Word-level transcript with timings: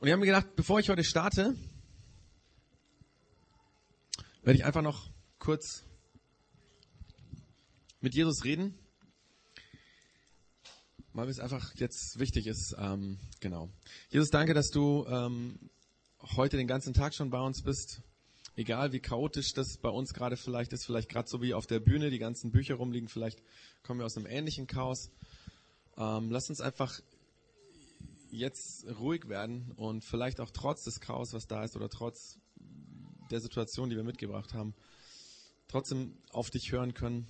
Und 0.00 0.06
ich 0.06 0.12
habe 0.12 0.20
mir 0.20 0.26
gedacht, 0.26 0.56
bevor 0.56 0.80
ich 0.80 0.88
heute 0.88 1.04
starte, 1.04 1.54
werde 4.42 4.58
ich 4.58 4.64
einfach 4.64 4.80
noch 4.80 5.10
kurz 5.38 5.84
mit 8.00 8.14
Jesus 8.14 8.44
reden. 8.44 8.78
Weil 11.12 11.28
es 11.28 11.38
einfach 11.38 11.74
jetzt 11.74 12.18
wichtig 12.18 12.46
ist. 12.46 12.74
Ähm, 12.78 13.18
genau. 13.40 13.68
Jesus, 14.08 14.30
danke, 14.30 14.54
dass 14.54 14.70
du 14.70 15.04
ähm, 15.06 15.68
heute 16.34 16.56
den 16.56 16.66
ganzen 16.66 16.94
Tag 16.94 17.12
schon 17.12 17.28
bei 17.28 17.40
uns 17.40 17.62
bist. 17.62 18.00
Egal 18.56 18.92
wie 18.92 19.00
chaotisch 19.00 19.52
das 19.52 19.76
bei 19.76 19.90
uns 19.90 20.14
gerade 20.14 20.38
vielleicht 20.38 20.72
ist, 20.72 20.86
vielleicht 20.86 21.10
gerade 21.10 21.28
so 21.28 21.42
wie 21.42 21.52
auf 21.52 21.66
der 21.66 21.78
Bühne 21.78 22.08
die 22.08 22.18
ganzen 22.18 22.52
Bücher 22.52 22.76
rumliegen, 22.76 23.10
vielleicht 23.10 23.42
kommen 23.82 24.00
wir 24.00 24.06
aus 24.06 24.16
einem 24.16 24.26
ähnlichen 24.26 24.66
Chaos. 24.66 25.10
Ähm, 25.98 26.30
lass 26.30 26.48
uns 26.48 26.62
einfach 26.62 27.00
jetzt 28.30 28.86
ruhig 28.98 29.28
werden 29.28 29.72
und 29.72 30.04
vielleicht 30.04 30.40
auch 30.40 30.50
trotz 30.50 30.84
des 30.84 31.00
Chaos, 31.00 31.32
was 31.32 31.46
da 31.46 31.64
ist, 31.64 31.76
oder 31.76 31.88
trotz 31.88 32.38
der 33.30 33.40
Situation, 33.40 33.90
die 33.90 33.96
wir 33.96 34.04
mitgebracht 34.04 34.54
haben, 34.54 34.74
trotzdem 35.68 36.16
auf 36.32 36.50
dich 36.50 36.72
hören 36.72 36.94
können. 36.94 37.26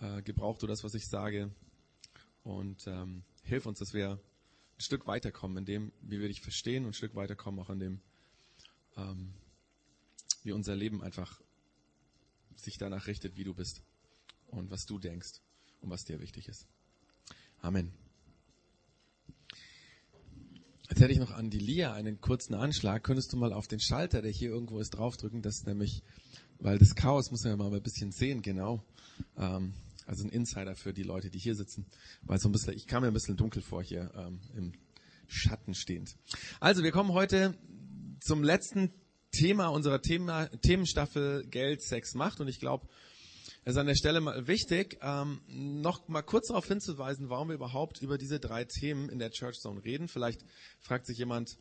Äh, 0.00 0.22
gebrauch 0.22 0.58
du 0.58 0.66
das, 0.66 0.84
was 0.84 0.94
ich 0.94 1.06
sage 1.06 1.50
und 2.42 2.86
ähm, 2.86 3.24
hilf 3.42 3.66
uns, 3.66 3.78
dass 3.78 3.94
wir 3.94 4.12
ein 4.12 4.80
Stück 4.80 5.06
weiterkommen 5.06 5.58
in 5.58 5.64
dem, 5.64 5.92
wie 6.02 6.20
wir 6.20 6.28
dich 6.28 6.40
verstehen 6.40 6.84
und 6.84 6.90
ein 6.90 6.94
Stück 6.94 7.14
weiterkommen 7.14 7.60
auch 7.60 7.70
in 7.70 7.78
dem, 7.78 8.00
ähm, 8.96 9.34
wie 10.42 10.52
unser 10.52 10.76
Leben 10.76 11.02
einfach 11.02 11.40
sich 12.56 12.76
danach 12.78 13.06
richtet, 13.06 13.36
wie 13.36 13.44
du 13.44 13.54
bist 13.54 13.82
und 14.48 14.70
was 14.70 14.86
du 14.86 14.98
denkst 14.98 15.40
und 15.80 15.90
was 15.90 16.04
dir 16.04 16.20
wichtig 16.20 16.48
ist. 16.48 16.66
Amen. 17.60 18.03
Jetzt 20.90 21.00
hätte 21.00 21.12
ich 21.12 21.18
noch 21.18 21.30
an 21.30 21.48
die 21.48 21.58
Lia 21.58 21.94
einen 21.94 22.20
kurzen 22.20 22.54
Anschlag. 22.54 23.02
Könntest 23.02 23.32
du 23.32 23.38
mal 23.38 23.54
auf 23.54 23.66
den 23.66 23.80
Schalter, 23.80 24.20
der 24.20 24.30
hier 24.30 24.50
irgendwo 24.50 24.80
ist, 24.80 24.90
draufdrücken? 24.90 25.40
Das 25.40 25.56
ist 25.56 25.66
nämlich, 25.66 26.02
weil 26.58 26.78
das 26.78 26.94
Chaos 26.94 27.30
muss 27.30 27.42
man 27.44 27.52
ja 27.52 27.56
mal 27.56 27.74
ein 27.74 27.82
bisschen 27.82 28.12
sehen, 28.12 28.42
genau. 28.42 28.84
Ähm, 29.38 29.72
also 30.06 30.24
ein 30.24 30.30
Insider 30.30 30.74
für 30.74 30.92
die 30.92 31.02
Leute, 31.02 31.30
die 31.30 31.38
hier 31.38 31.54
sitzen. 31.54 31.86
Weil 32.22 32.38
so 32.38 32.50
ein 32.50 32.52
bisschen, 32.52 32.74
ich 32.74 32.86
kam 32.86 33.02
mir 33.02 33.08
ein 33.08 33.14
bisschen 33.14 33.38
dunkel 33.38 33.62
vor 33.62 33.82
hier 33.82 34.10
ähm, 34.14 34.40
im 34.54 34.72
Schatten 35.26 35.74
stehend. 35.74 36.16
Also 36.60 36.82
wir 36.82 36.92
kommen 36.92 37.14
heute 37.14 37.54
zum 38.20 38.44
letzten 38.44 38.92
Thema 39.30 39.68
unserer 39.68 40.02
Thema, 40.02 40.48
Themenstaffel 40.48 41.46
Geld, 41.46 41.80
Sex, 41.80 42.14
Macht. 42.14 42.40
Und 42.40 42.48
ich 42.48 42.60
glaube, 42.60 42.86
es 43.66 43.72
ist 43.72 43.78
an 43.78 43.86
der 43.86 43.94
Stelle 43.94 44.20
mal 44.20 44.46
wichtig, 44.46 44.98
ähm, 45.00 45.40
noch 45.48 46.06
mal 46.06 46.20
kurz 46.20 46.48
darauf 46.48 46.66
hinzuweisen, 46.68 47.30
warum 47.30 47.48
wir 47.48 47.54
überhaupt 47.54 48.02
über 48.02 48.18
diese 48.18 48.38
drei 48.38 48.64
Themen 48.64 49.08
in 49.08 49.18
der 49.18 49.30
Church 49.30 49.58
Zone 49.58 49.82
reden. 49.82 50.06
Vielleicht 50.06 50.44
fragt 50.80 51.06
sich 51.06 51.16
jemand, 51.16 51.56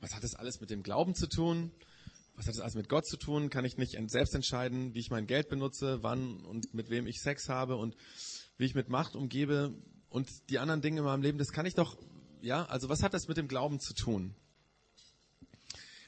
was 0.00 0.14
hat 0.14 0.22
das 0.22 0.36
alles 0.36 0.60
mit 0.60 0.70
dem 0.70 0.84
Glauben 0.84 1.16
zu 1.16 1.26
tun? 1.26 1.72
Was 2.36 2.46
hat 2.46 2.54
das 2.54 2.60
alles 2.60 2.76
mit 2.76 2.88
Gott 2.88 3.06
zu 3.06 3.16
tun? 3.16 3.50
Kann 3.50 3.64
ich 3.64 3.76
nicht 3.76 3.98
selbst 4.08 4.36
entscheiden, 4.36 4.94
wie 4.94 5.00
ich 5.00 5.10
mein 5.10 5.26
Geld 5.26 5.48
benutze, 5.48 6.02
wann 6.02 6.44
und 6.44 6.72
mit 6.74 6.90
wem 6.90 7.08
ich 7.08 7.20
Sex 7.20 7.48
habe 7.48 7.76
und 7.76 7.96
wie 8.56 8.66
ich 8.66 8.76
mit 8.76 8.88
Macht 8.88 9.16
umgebe 9.16 9.74
und 10.08 10.28
die 10.48 10.60
anderen 10.60 10.80
Dinge 10.80 10.98
in 10.98 11.04
meinem 11.06 11.22
Leben? 11.22 11.38
Das 11.38 11.50
kann 11.50 11.66
ich 11.66 11.74
doch, 11.74 11.98
ja, 12.40 12.66
also 12.66 12.88
was 12.88 13.02
hat 13.02 13.14
das 13.14 13.26
mit 13.26 13.36
dem 13.36 13.48
Glauben 13.48 13.80
zu 13.80 13.94
tun? 13.94 14.36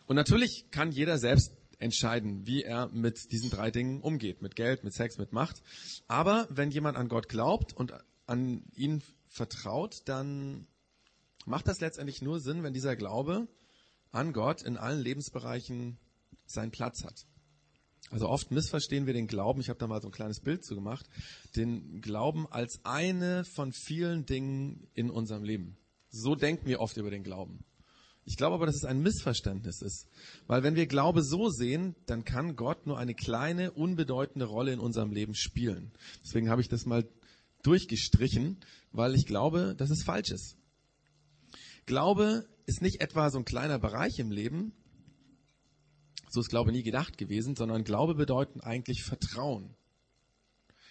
Und 0.07 0.15
natürlich 0.15 0.67
kann 0.71 0.93
jeder 0.93 1.19
selbst 1.19 1.58
entscheiden, 1.79 2.47
wie 2.47 2.63
er 2.63 2.89
mit 2.89 3.33
diesen 3.33 3.51
drei 3.51 3.71
Dingen 3.71 4.01
umgeht. 4.01 4.43
Mit 4.43 4.57
Geld, 4.57 4.85
mit 4.85 4.95
Sex, 4.95 5.19
mit 5.19 5.33
Macht. 5.33 5.63
Aber 6.07 6.47
wenn 6.51 6.71
jemand 6.71 6.97
an 6.97 7.09
Gott 7.09 7.29
glaubt 7.29 7.73
und 7.73 7.93
an 8.27 8.65
ihn 8.75 9.03
vertraut, 9.29 10.03
dann 10.07 10.67
macht 11.47 11.69
das 11.69 11.81
letztendlich 11.81 12.23
nur 12.23 12.41
Sinn, 12.41 12.63
wenn 12.63 12.73
dieser 12.73 12.97
Glaube 12.97 13.49
an 14.11 14.33
Gott 14.33 14.63
in 14.63 14.77
allen 14.77 15.01
Lebensbereichen 15.01 15.99
seinen 16.47 16.71
Platz 16.71 17.05
hat. 17.05 17.27
Also 18.11 18.29
oft 18.29 18.51
missverstehen 18.51 19.07
wir 19.07 19.13
den 19.13 19.27
Glauben, 19.27 19.61
ich 19.61 19.69
habe 19.69 19.79
da 19.79 19.87
mal 19.87 20.01
so 20.01 20.09
ein 20.09 20.13
kleines 20.13 20.41
Bild 20.41 20.65
zu 20.65 20.75
gemacht, 20.75 21.07
den 21.57 22.01
Glauben 22.01 22.51
als 22.51 22.81
eine 22.85 23.45
von 23.45 23.73
vielen 23.73 24.25
Dingen 24.25 24.89
in 24.95 25.11
unserem 25.11 25.45
Leben. 25.45 25.77
So 26.09 26.35
denken 26.35 26.67
wir 26.67 26.81
oft 26.81 26.97
über 26.97 27.11
den 27.11 27.23
Glauben. 27.23 27.65
Ich 28.29 28.37
glaube 28.37 28.57
aber, 28.57 28.67
dass 28.67 28.77
es 28.77 28.85
ein 28.85 29.01
Missverständnis 29.01 29.81
ist. 29.81 30.07
Weil 30.47 30.63
wenn 30.63 30.77
wir 30.77 30.87
Glaube 30.87 31.23
so 31.23 31.49
sehen, 31.49 31.97
dann 32.05 32.27
kann 32.27 32.57
Gott 32.57 32.87
nur 32.87 32.99
eine 32.99 33.15
kleine, 33.15 33.71
unbedeutende 33.71 34.45
Rolle 34.45 34.75
in 34.75 34.81
unserem 34.81 35.13
Leben 35.13 35.35
spielen. 35.35 35.93
Deswegen 36.23 36.51
habe 36.51 36.61
ich 36.61 36.69
das 36.69 36.85
mal 36.85 37.09
durchgestrichen, 37.63 38.59
weil 38.93 39.15
ich 39.15 39.25
glaube, 39.25 39.75
dass 39.79 39.89
es 39.89 40.03
falsch 40.03 40.31
ist. 40.31 40.59
Glaube 41.87 42.47
ist 42.67 42.83
nicht 42.83 43.01
etwa 43.01 43.31
so 43.31 43.39
ein 43.39 43.47
kleiner 43.47 43.79
Bereich 43.79 44.19
im 44.19 44.31
Leben. 44.31 44.73
So 46.29 46.41
ist 46.41 46.51
Glaube 46.51 46.71
nie 46.71 46.83
gedacht 46.83 47.17
gewesen, 47.17 47.57
sondern 47.57 47.83
Glaube 47.83 48.15
bedeutet 48.15 48.63
eigentlich 48.63 49.05
Vertrauen. 49.05 49.75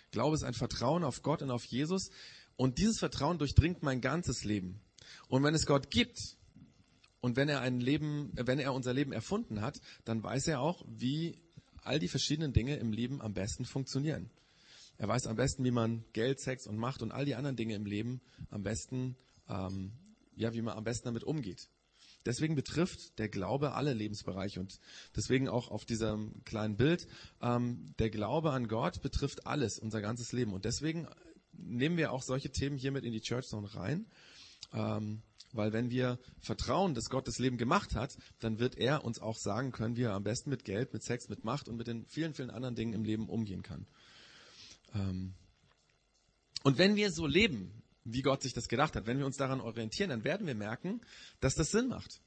Glaube 0.10 0.34
ist 0.34 0.44
ein 0.44 0.56
Vertrauen 0.56 1.04
auf 1.04 1.22
Gott 1.22 1.44
und 1.44 1.52
auf 1.52 1.66
Jesus. 1.66 2.10
Und 2.56 2.80
dieses 2.80 2.98
Vertrauen 2.98 3.38
durchdringt 3.38 3.84
mein 3.84 4.02
ganzes 4.02 4.44
Leben. 4.44 4.82
Und 5.28 5.44
wenn 5.44 5.54
es 5.54 5.68
Gott 5.68 5.92
gibt, 5.92 6.37
und 7.22 7.36
wenn 7.36 7.50
er 7.50 7.62
ein 7.62 7.80
Leben, 7.80 8.32
wenn 8.36 8.60
er 8.60 8.74
unser 8.74 8.94
Leben 8.94 9.12
erfunden 9.12 9.62
hat, 9.62 9.82
dann 10.06 10.24
weiß 10.24 10.48
er 10.48 10.62
auch, 10.62 10.84
wie 10.88 11.38
all 11.84 12.00
die 12.00 12.08
verschiedenen 12.08 12.54
Dinge 12.54 12.76
im 12.76 12.92
Leben 12.92 13.22
am 13.22 13.34
besten 13.34 13.66
funktionieren. 13.66 14.30
Er 14.98 15.08
weiß 15.08 15.28
am 15.28 15.36
besten, 15.36 15.64
wie 15.64 15.72
man 15.72 16.04
Geld, 16.14 16.40
Sex 16.40 16.68
und 16.68 16.78
Macht 16.78 17.02
und 17.02 17.12
all 17.12 17.26
die 17.26 17.36
anderen 17.36 17.56
Dinge 17.56 17.76
im 17.76 17.86
Leben 17.86 18.22
am 18.50 18.64
besten, 18.64 19.16
ähm, 19.48 19.94
ja, 20.36 20.54
wie 20.54 20.62
man 20.62 20.78
am 20.78 20.84
besten 20.84 21.06
damit 21.06 21.24
umgeht. 21.24 21.70
Deswegen 22.26 22.56
betrifft 22.56 23.20
der 23.20 23.30
Glaube 23.30 23.74
alle 23.74 23.94
Lebensbereiche 23.94 24.60
und 24.60 24.80
deswegen 25.16 25.48
auch 25.48 25.70
auf 25.70 25.86
diesem 25.86 26.44
kleinen 26.44 26.76
Bild, 26.76 27.08
ähm, 27.42 27.94
der 28.00 28.10
Glaube 28.10 28.52
an 28.52 28.68
Gott 28.68 29.02
betrifft 29.02 29.48
alles, 29.48 29.80
unser 29.80 30.02
ganzes 30.02 30.34
Leben. 30.34 30.52
Und 30.52 30.66
deswegen 30.66 31.08
nehmen 31.54 31.96
wir 31.96 32.12
auch 32.12 32.24
solche 32.24 32.52
Themen 32.52 32.78
hier 32.78 32.92
mit 32.92 33.06
in 33.06 33.14
die 33.14 33.22
Church 33.22 33.48
Zone 33.48 33.74
rein. 33.76 34.08
Ähm, 34.74 35.22
weil 35.54 35.74
wenn 35.74 35.90
wir 35.90 36.20
vertrauen, 36.40 36.94
dass 36.94 37.10
Gott 37.10 37.28
das 37.28 37.40
Leben 37.40 37.58
gemacht 37.58 37.96
hat, 37.96 38.18
dann 38.40 38.60
wird 38.60 38.78
er 38.78 39.04
uns 39.04 39.20
auch 39.20 39.38
sagen 39.38 39.72
können, 39.72 39.96
wie 39.96 40.04
er 40.04 40.14
am 40.14 40.24
besten 40.24 40.50
mit 40.50 40.66
Geld, 40.66 40.94
mit 40.94 41.04
Sex, 41.04 41.30
mit 41.30 41.44
Macht 41.44 41.68
und 41.70 41.78
mit 41.78 41.88
den 41.88 42.06
vielen, 42.06 42.34
vielen 42.34 42.50
anderen 42.50 42.76
Dingen 42.76 42.94
im 42.94 43.04
Leben 43.04 43.30
umgehen 43.30 43.64
kann. 43.64 43.88
Ähm, 44.94 45.34
und 46.64 46.78
wenn 46.78 46.96
wir 46.96 47.12
so 47.12 47.28
leben, 47.28 47.84
wie 48.04 48.22
Gott 48.22 48.42
sich 48.42 48.54
das 48.54 48.68
gedacht 48.68 48.96
hat, 48.96 49.06
wenn 49.06 49.20
wir 49.20 49.26
uns 49.26 49.38
daran 49.38 49.62
orientieren, 49.62 50.10
dann 50.10 50.24
werden 50.24 50.48
wir 50.48 50.56
merken, 50.56 51.02
dass 51.40 51.56
das 51.56 51.72
Sinn 51.72 51.90
macht. 51.90 52.22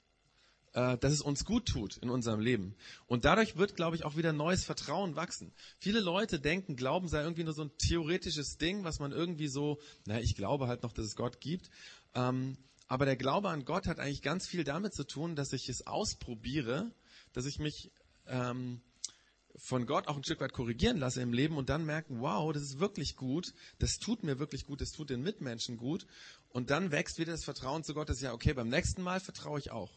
Äh, 0.73 0.99
dass 0.99 1.13
es 1.13 1.21
uns 1.21 1.45
gut 1.45 1.67
tut 1.67 1.97
in 1.97 2.11
unserem 2.11 2.39
Leben. 2.39 2.77
Und 3.09 3.25
dadurch 3.25 3.57
wird, 3.57 3.75
glaube 3.75 3.97
ich, 3.97 4.05
auch 4.05 4.17
wieder 4.17 4.33
neues 4.33 4.65
Vertrauen 4.65 5.17
wachsen. 5.17 5.53
Viele 5.79 5.99
Leute 5.99 6.39
denken, 6.39 6.77
Glauben 6.77 7.09
sei 7.09 7.23
irgendwie 7.23 7.43
nur 7.43 7.55
so 7.55 7.63
ein 7.63 7.77
theoretisches 7.77 8.57
Ding, 8.57 8.85
was 8.85 9.01
man 9.01 9.11
irgendwie 9.11 9.49
so, 9.49 9.81
naja, 10.07 10.21
ich 10.21 10.37
glaube 10.37 10.69
halt 10.69 10.85
noch, 10.85 10.93
dass 10.93 11.07
es 11.07 11.17
Gott 11.17 11.41
gibt. 11.41 11.71
Ähm, 12.15 12.57
aber 12.91 13.05
der 13.05 13.17
Glaube 13.17 13.51
an 13.51 13.65
Gott 13.65 13.87
hat 13.87 14.01
eigentlich 14.01 14.21
ganz 14.21 14.49
viel 14.49 14.65
damit 14.65 14.95
zu 14.95 15.05
tun, 15.05 15.37
dass 15.37 15.53
ich 15.53 15.69
es 15.69 15.87
ausprobiere, 15.87 16.91
dass 17.33 17.47
ich 17.47 17.61
mich 17.61 17.93
ähm, 18.27 18.81
von 19.55 19.87
Gott 19.87 20.09
auch 20.09 20.17
ein 20.17 20.25
Stück 20.25 20.41
weit 20.41 20.53
korrigieren 20.53 20.97
lasse 20.97 21.23
im 21.23 21.33
Leben 21.33 21.57
und 21.57 21.69
dann 21.69 21.87
merken, 21.87 22.21
wow, 22.21 22.53
das 22.53 22.65
ist 22.65 22.81
wirklich 22.81 23.15
gut, 23.15 23.55
das 23.79 24.01
tut 24.01 24.25
mir 24.25 24.41
wirklich 24.41 24.67
gut, 24.67 24.81
das 24.81 24.91
tut 24.91 25.09
den 25.09 25.23
Mitmenschen 25.23 25.77
gut. 25.77 26.09
Und 26.49 26.71
dann 26.71 26.91
wächst 26.91 27.19
wieder 27.19 27.31
das 27.31 27.45
Vertrauen 27.45 27.85
zu 27.85 27.95
Gott, 27.95 28.09
dass 28.09 28.21
ja, 28.21 28.33
okay, 28.33 28.55
beim 28.55 28.69
nächsten 28.69 29.03
Mal 29.03 29.21
vertraue 29.21 29.61
ich 29.61 29.71
auch. 29.71 29.97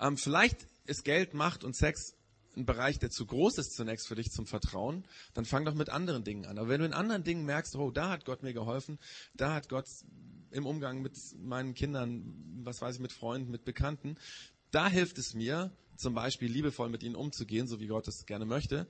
Ähm, 0.00 0.16
vielleicht 0.16 0.66
ist 0.86 1.04
Geld, 1.04 1.34
Macht 1.34 1.64
und 1.64 1.76
Sex 1.76 2.16
ein 2.56 2.64
Bereich, 2.64 2.98
der 2.98 3.10
zu 3.10 3.26
groß 3.26 3.58
ist 3.58 3.74
zunächst 3.74 4.08
für 4.08 4.14
dich 4.14 4.30
zum 4.30 4.46
Vertrauen, 4.46 5.04
dann 5.34 5.44
fang 5.44 5.66
doch 5.66 5.74
mit 5.74 5.90
anderen 5.90 6.24
Dingen 6.24 6.46
an. 6.46 6.56
Aber 6.56 6.68
wenn 6.68 6.80
du 6.80 6.86
in 6.86 6.94
anderen 6.94 7.24
Dingen 7.24 7.44
merkst, 7.44 7.76
oh, 7.76 7.90
da 7.90 8.08
hat 8.08 8.24
Gott 8.24 8.42
mir 8.42 8.54
geholfen, 8.54 8.98
da 9.34 9.52
hat 9.52 9.68
Gott 9.68 9.86
im 10.52 10.66
Umgang 10.66 11.02
mit 11.02 11.16
meinen 11.38 11.74
Kindern, 11.74 12.60
was 12.64 12.80
weiß 12.80 12.96
ich, 12.96 13.00
mit 13.00 13.12
Freunden, 13.12 13.50
mit 13.50 13.64
Bekannten. 13.64 14.16
Da 14.70 14.88
hilft 14.88 15.18
es 15.18 15.34
mir, 15.34 15.70
zum 15.96 16.14
Beispiel 16.14 16.50
liebevoll 16.50 16.88
mit 16.88 17.02
ihnen 17.02 17.14
umzugehen, 17.14 17.66
so 17.66 17.80
wie 17.80 17.86
Gott 17.86 18.08
es 18.08 18.26
gerne 18.26 18.44
möchte. 18.44 18.86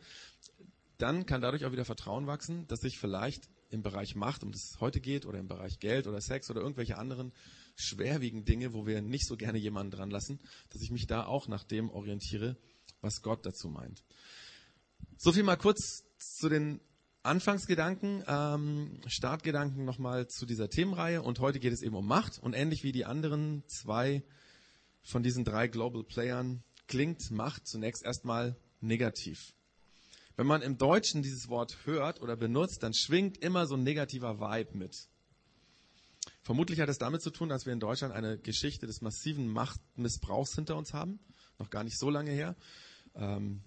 Dann 0.99 1.27
kann 1.27 1.41
dadurch 1.41 1.65
auch 1.65 1.73
wieder 1.73 1.85
Vertrauen 1.85 2.27
wachsen, 2.27 2.67
dass 2.69 2.85
ich 2.85 2.99
vielleicht 2.99 3.49
im 3.71 3.83
Bereich 3.83 4.15
Macht, 4.15 4.43
um 4.43 4.53
das 4.53 4.71
es 4.71 4.81
heute 4.81 5.01
geht, 5.01 5.27
oder 5.27 5.39
im 5.39 5.49
Bereich 5.49 5.81
Geld 5.81 6.07
oder 6.07 6.21
Sex 6.21 6.51
oder 6.51 6.61
irgendwelche 6.61 6.99
anderen 6.99 7.33
schwerwiegenden 7.75 8.45
Dinge, 8.45 8.75
wo 8.75 8.87
wir 8.87 9.01
nicht 9.01 9.27
so 9.27 9.37
gerne 9.37 9.59
jemanden 9.59 9.91
dran 9.91 10.11
lassen, 10.11 10.39
dass 10.71 10.83
ich 10.83 10.91
mich 10.91 11.07
da 11.07 11.25
auch 11.25 11.49
nach 11.49 11.65
dem 11.65 11.91
orientiere, 11.91 12.57
was 13.01 13.23
Gott 13.23 13.47
dazu 13.47 13.69
meint. 13.69 14.05
So 15.17 15.33
viel 15.33 15.43
mal 15.43 15.57
kurz 15.57 16.05
zu 16.19 16.49
den 16.49 16.81
Anfangsgedanken, 17.23 18.25
ähm, 18.27 19.01
Startgedanken 19.07 19.85
nochmal 19.85 20.27
zu 20.27 20.45
dieser 20.45 20.69
Themenreihe 20.69 21.23
und 21.23 21.39
heute 21.39 21.61
geht 21.61 21.73
es 21.73 21.83
eben 21.83 21.95
um 21.95 22.07
Macht 22.07 22.39
und 22.39 22.53
ähnlich 22.53 22.83
wie 22.83 22.91
die 22.91 23.05
anderen 23.05 23.63
zwei 23.69 24.25
von 25.03 25.23
diesen 25.23 25.45
drei 25.45 25.69
Global 25.69 26.03
Playern 26.03 26.65
klingt 26.89 27.31
Macht 27.31 27.67
zunächst 27.67 28.05
erstmal 28.05 28.57
negativ. 28.81 29.55
Wenn 30.37 30.47
man 30.47 30.63
im 30.63 30.79
Deutschen 30.79 31.23
dieses 31.23 31.49
Wort 31.49 31.79
hört 31.85 32.21
oder 32.21 32.37
benutzt, 32.37 32.83
dann 32.83 32.95
schwingt 32.95 33.39
immer 33.39 33.67
so 33.67 33.77
ein 33.77 33.85
negativer 33.85 34.41
Vibe 34.41 34.77
mit. 34.77 35.09
Vermutlich 36.43 36.81
hat 36.81 36.89
es 36.89 36.99
damit 36.99 37.23
zu 37.23 37.31
tun, 37.31 37.49
dass 37.49 37.67
wir 37.67 37.73
in 37.73 37.81
Deutschland 37.81 38.15
eine 38.15 38.39
Geschichte 38.39 38.87
des 38.87 39.01
massiven 39.01 39.49
Machtmissbrauchs 39.49 40.55
hinter 40.55 40.77
uns 40.77 40.93
haben. 40.93 41.21
Noch 41.59 41.71
gar 41.71 41.85
nicht 41.85 41.99
so 41.99 42.11
lange 42.11 42.33
her. 42.33 42.57
Ähm, 43.15 43.63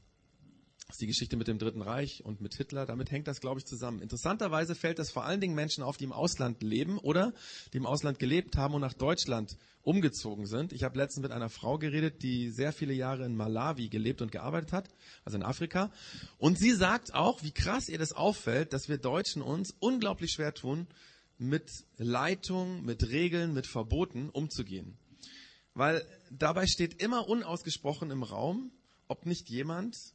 das 0.87 0.97
ist 0.97 1.01
die 1.01 1.07
Geschichte 1.07 1.35
mit 1.35 1.47
dem 1.47 1.57
Dritten 1.57 1.81
Reich 1.81 2.23
und 2.23 2.41
mit 2.41 2.53
Hitler. 2.53 2.85
Damit 2.85 3.09
hängt 3.09 3.27
das, 3.27 3.41
glaube 3.41 3.59
ich, 3.59 3.65
zusammen. 3.65 4.01
Interessanterweise 4.01 4.75
fällt 4.75 4.99
das 4.99 5.09
vor 5.09 5.25
allen 5.25 5.41
Dingen 5.41 5.55
Menschen 5.55 5.83
auf, 5.83 5.97
die 5.97 6.03
im 6.03 6.11
Ausland 6.11 6.61
leben 6.61 6.99
oder 6.99 7.33
die 7.73 7.77
im 7.77 7.87
Ausland 7.87 8.19
gelebt 8.19 8.55
haben 8.55 8.75
und 8.75 8.81
nach 8.81 8.93
Deutschland 8.93 9.57
umgezogen 9.81 10.45
sind. 10.45 10.73
Ich 10.73 10.83
habe 10.83 10.97
letztens 10.99 11.23
mit 11.23 11.31
einer 11.31 11.49
Frau 11.49 11.79
geredet, 11.79 12.21
die 12.21 12.51
sehr 12.51 12.71
viele 12.71 12.93
Jahre 12.93 13.25
in 13.25 13.35
Malawi 13.35 13.89
gelebt 13.89 14.21
und 14.21 14.31
gearbeitet 14.31 14.73
hat, 14.73 14.89
also 15.23 15.37
in 15.37 15.43
Afrika. 15.43 15.91
Und 16.37 16.59
sie 16.59 16.71
sagt 16.71 17.15
auch, 17.15 17.41
wie 17.41 17.51
krass 17.51 17.89
ihr 17.89 17.97
das 17.97 18.13
auffällt, 18.13 18.71
dass 18.71 18.87
wir 18.87 18.99
Deutschen 18.99 19.41
uns 19.41 19.73
unglaublich 19.79 20.33
schwer 20.33 20.53
tun, 20.53 20.87
mit 21.39 21.69
Leitung, 21.97 22.85
mit 22.85 23.09
Regeln, 23.09 23.53
mit 23.53 23.65
Verboten 23.65 24.29
umzugehen. 24.29 24.97
Weil 25.73 26.05
dabei 26.31 26.67
steht 26.67 27.01
immer 27.01 27.27
unausgesprochen 27.27 28.11
im 28.11 28.23
Raum, 28.23 28.71
ob 29.07 29.25
nicht 29.25 29.49
jemand 29.49 30.14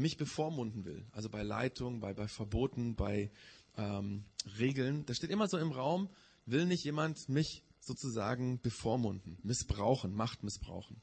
mich 0.00 0.16
bevormunden 0.16 0.84
will. 0.84 1.06
Also 1.12 1.28
bei 1.28 1.42
Leitung, 1.42 2.00
bei, 2.00 2.14
bei 2.14 2.26
Verboten, 2.26 2.96
bei 2.96 3.30
ähm, 3.76 4.24
Regeln. 4.58 5.06
Da 5.06 5.14
steht 5.14 5.30
immer 5.30 5.48
so 5.48 5.58
im 5.58 5.72
Raum, 5.72 6.08
will 6.46 6.66
nicht 6.66 6.84
jemand 6.84 7.28
mich 7.28 7.62
sozusagen 7.80 8.60
bevormunden, 8.60 9.38
missbrauchen, 9.42 10.14
Macht 10.14 10.42
missbrauchen. 10.42 11.00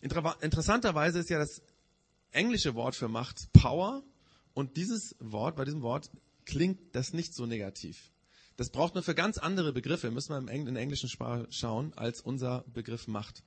Inter 0.00 0.36
interessanterweise 0.42 1.18
ist 1.18 1.30
ja 1.30 1.38
das 1.38 1.62
englische 2.30 2.74
Wort 2.74 2.94
für 2.94 3.08
Macht 3.08 3.52
Power 3.52 4.02
und 4.54 4.76
dieses 4.76 5.16
Wort, 5.20 5.56
bei 5.56 5.64
diesem 5.64 5.82
Wort 5.82 6.10
klingt 6.44 6.94
das 6.94 7.12
nicht 7.12 7.34
so 7.34 7.46
negativ. 7.46 8.10
Das 8.56 8.70
braucht 8.70 8.94
man 8.94 9.04
für 9.04 9.14
ganz 9.14 9.36
andere 9.36 9.72
Begriffe, 9.72 10.10
müssen 10.10 10.30
wir 10.30 10.52
in 10.52 10.64
der 10.64 10.82
englischen 10.82 11.10
Sprache 11.10 11.46
schauen, 11.50 11.92
als 11.94 12.22
unser 12.22 12.64
Begriff 12.72 13.06
Macht. 13.06 13.42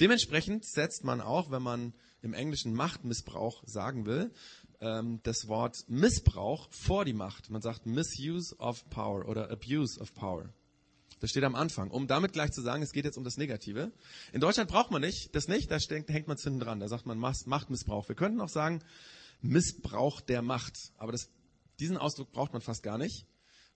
Dementsprechend 0.00 0.64
setzt 0.64 1.04
man 1.04 1.20
auch, 1.20 1.50
wenn 1.50 1.62
man 1.62 1.92
im 2.22 2.32
Englischen 2.32 2.72
Machtmissbrauch 2.72 3.62
sagen 3.66 4.06
will, 4.06 4.32
ähm, 4.80 5.20
das 5.22 5.48
Wort 5.48 5.84
Missbrauch 5.88 6.68
vor 6.70 7.04
die 7.04 7.12
Macht. 7.12 7.50
Man 7.50 7.60
sagt 7.60 7.84
Misuse 7.84 8.56
of 8.58 8.88
Power 8.88 9.28
oder 9.28 9.50
Abuse 9.50 10.00
of 10.00 10.14
Power. 10.14 10.48
Das 11.20 11.30
steht 11.30 11.44
am 11.44 11.54
Anfang, 11.54 11.90
um 11.90 12.06
damit 12.06 12.32
gleich 12.32 12.52
zu 12.52 12.62
sagen, 12.62 12.82
es 12.82 12.92
geht 12.92 13.04
jetzt 13.04 13.18
um 13.18 13.24
das 13.24 13.36
Negative. 13.36 13.92
In 14.32 14.40
Deutschland 14.40 14.70
braucht 14.70 14.90
man 14.90 15.02
nicht, 15.02 15.34
das 15.34 15.48
nicht, 15.48 15.70
da 15.70 15.78
hängt 15.78 16.28
man 16.28 16.38
hinten 16.38 16.60
dran. 16.60 16.80
Da 16.80 16.88
sagt 16.88 17.06
man 17.06 17.18
Machtmissbrauch. 17.18 18.08
Wir 18.08 18.16
könnten 18.16 18.40
auch 18.40 18.48
sagen 18.48 18.82
Missbrauch 19.40 20.20
der 20.22 20.42
Macht. 20.42 20.92
Aber 20.96 21.12
das, 21.12 21.28
diesen 21.78 21.98
Ausdruck 21.98 22.32
braucht 22.32 22.52
man 22.52 22.62
fast 22.62 22.82
gar 22.82 22.98
nicht, 22.98 23.26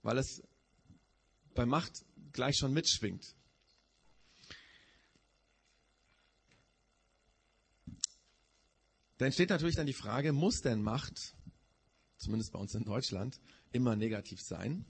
weil 0.03 0.19
es 0.19 0.43
bei 1.59 1.67
Macht 1.67 2.05
gleich 2.33 2.57
schon 2.57 2.73
mitschwingt. 2.73 3.35
Da 9.17 9.27
entsteht 9.27 9.51
natürlich 9.51 9.75
dann 9.75 9.89
die 9.89 9.93
Frage, 9.93 10.33
muss 10.33 10.63
denn 10.63 10.81
Macht, 10.81 11.35
zumindest 12.17 12.53
bei 12.53 12.61
uns 12.61 12.77
in 12.77 12.85
Deutschland, 12.85 13.41
immer 13.73 13.97
negativ 13.97 14.41
sein? 14.41 14.85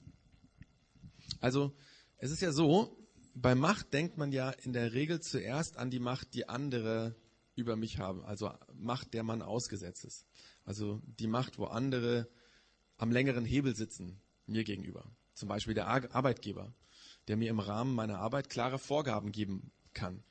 Also, 1.41 1.75
es 2.19 2.31
ist 2.31 2.43
ja 2.43 2.53
so, 2.53 3.09
bei 3.33 3.55
Macht 3.55 3.95
denkt 3.95 4.19
man 4.19 4.31
ja 4.31 4.51
in 4.51 4.75
der 4.75 4.93
Regel 4.93 5.23
zuerst 5.23 5.79
an 5.79 5.91
die 5.91 6.01
Macht, 6.01 6.35
die 6.35 6.51
andere 6.51 7.17
über 7.55 7.77
mich 7.77 7.99
haben. 7.99 8.23
Also 8.27 8.53
Macht, 8.75 9.15
der 9.15 9.23
man 9.23 9.41
ausgesetzt 9.41 10.05
ist. 10.05 10.27
Also 10.65 11.01
die 11.07 11.29
Macht, 11.29 11.57
wo 11.57 11.65
andere 11.65 12.29
am 12.99 13.11
längeren 13.11 13.47
Hebel 13.47 13.75
sitzen, 13.75 14.21
mir 14.45 14.65
gegenüber. 14.65 15.11
Zum 15.39 15.49
Beispiel 15.49 15.75
der 15.75 15.87
Arbeitgeber, 15.87 16.75
der 17.29 17.37
mir 17.37 17.49
im 17.49 17.61
Rahmen 17.61 17.95
meiner 17.95 18.19
Arbeit 18.19 18.51
klare 18.51 18.77
Vorgaben 18.77 19.31
geben 19.31 19.71
kann. 19.95 20.25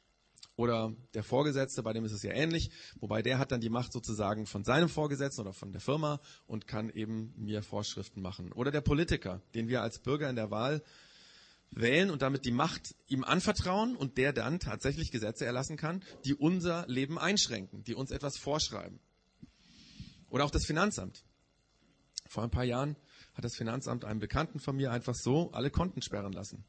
Oder 0.57 0.94
der 1.13 1.24
Vorgesetzte, 1.24 1.81
bei 1.81 1.94
dem 1.94 2.04
ist 2.04 2.12
es 2.12 2.24
ja 2.24 2.33
ähnlich, 2.33 2.71
wobei 3.00 3.21
der 3.21 3.39
hat 3.39 3.54
dann 3.54 3.62
die 3.62 3.69
Macht 3.69 3.94
sozusagen 3.94 4.45
von 4.45 4.65
seinem 4.65 4.89
Vorgesetzten 4.89 5.42
oder 5.42 5.54
von 5.54 5.71
der 5.71 5.80
Firma 5.80 6.19
und 6.45 6.68
kann 6.68 6.89
eben 6.89 7.33
mir 7.38 7.63
Vorschriften 7.63 8.21
machen. 8.21 8.51
Oder 8.51 8.69
der 8.69 8.81
Politiker, 8.81 9.42
den 9.56 9.69
wir 9.69 9.81
als 9.81 10.00
Bürger 10.00 10.30
in 10.30 10.36
der 10.36 10.51
Wahl 10.51 10.83
wählen 11.71 12.09
und 12.09 12.21
damit 12.21 12.44
die 12.44 12.51
Macht 12.51 12.94
ihm 13.07 13.24
anvertrauen 13.24 13.95
und 13.95 14.18
der 14.18 14.33
dann 14.33 14.59
tatsächlich 14.59 15.12
Gesetze 15.12 15.45
erlassen 15.45 15.77
kann, 15.77 16.04
die 16.25 16.36
unser 16.36 16.86
Leben 16.88 17.18
einschränken, 17.18 17.86
die 17.86 17.95
uns 17.95 18.12
etwas 18.12 18.38
vorschreiben. 18.38 19.00
Oder 20.30 20.44
auch 20.44 20.51
das 20.51 20.65
Finanzamt. 20.65 21.24
Vor 22.27 22.44
ein 22.44 22.51
paar 22.51 22.65
Jahren 22.65 22.98
hat 23.37 23.45
das 23.45 23.55
Finanzamt 23.55 24.03
einem 24.03 24.19
Bekannten 24.19 24.59
von 24.59 24.75
mir 24.75 24.91
einfach 24.91 25.13
so 25.13 25.51
alle 25.51 25.69
Konten 25.69 26.01
sperren 26.01 26.33
lassen. 26.33 26.65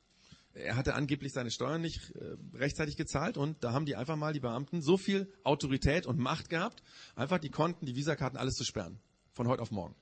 Er 0.52 0.76
hatte 0.76 0.94
angeblich 0.94 1.32
seine 1.32 1.50
Steuern 1.50 1.80
nicht 1.80 2.10
äh, 2.14 2.36
rechtzeitig 2.54 2.96
gezahlt 2.96 3.38
und 3.38 3.64
da 3.64 3.72
haben 3.72 3.86
die 3.86 3.96
einfach 3.96 4.16
mal 4.16 4.34
die 4.34 4.40
Beamten 4.40 4.82
so 4.82 4.98
viel 4.98 5.32
Autorität 5.44 6.06
und 6.06 6.18
Macht 6.18 6.50
gehabt, 6.50 6.82
einfach 7.14 7.38
die 7.38 7.48
Konten, 7.48 7.86
die 7.86 7.96
Visakarten, 7.96 8.38
alles 8.38 8.54
zu 8.54 8.64
sperren. 8.64 9.00
Von 9.32 9.48
heute 9.48 9.62
auf 9.62 9.70
morgen. 9.70 9.94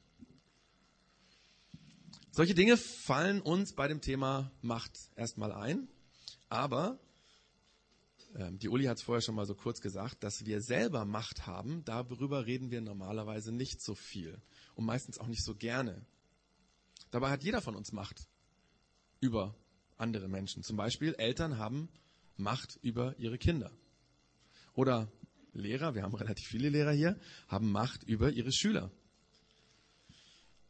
Solche 2.32 2.54
Dinge 2.54 2.76
fallen 2.76 3.40
uns 3.40 3.74
bei 3.74 3.86
dem 3.86 4.00
Thema 4.00 4.50
Macht 4.60 4.92
erstmal 5.14 5.52
ein, 5.52 5.88
aber 6.48 6.98
ähm, 8.34 8.58
die 8.58 8.68
Uli 8.68 8.86
hat 8.86 8.96
es 8.96 9.04
vorher 9.04 9.22
schon 9.22 9.36
mal 9.36 9.46
so 9.46 9.54
kurz 9.54 9.80
gesagt, 9.80 10.24
dass 10.24 10.44
wir 10.46 10.60
selber 10.60 11.04
Macht 11.04 11.46
haben, 11.46 11.84
darüber 11.84 12.46
reden 12.46 12.72
wir 12.72 12.80
normalerweise 12.80 13.52
nicht 13.52 13.80
so 13.80 13.94
viel 13.94 14.42
und 14.74 14.84
meistens 14.84 15.18
auch 15.18 15.28
nicht 15.28 15.44
so 15.44 15.54
gerne. 15.54 16.04
Dabei 17.10 17.30
hat 17.30 17.42
jeder 17.42 17.60
von 17.60 17.76
uns 17.76 17.92
Macht 17.92 18.28
über 19.20 19.54
andere 19.96 20.28
Menschen. 20.28 20.62
Zum 20.62 20.76
Beispiel 20.76 21.14
Eltern 21.14 21.58
haben 21.58 21.88
Macht 22.36 22.78
über 22.82 23.18
ihre 23.18 23.38
Kinder. 23.38 23.70
Oder 24.74 25.10
Lehrer, 25.52 25.94
wir 25.94 26.02
haben 26.02 26.14
relativ 26.16 26.46
viele 26.46 26.68
Lehrer 26.68 26.92
hier, 26.92 27.18
haben 27.48 27.72
Macht 27.72 28.02
über 28.04 28.30
ihre 28.30 28.52
Schüler. 28.52 28.90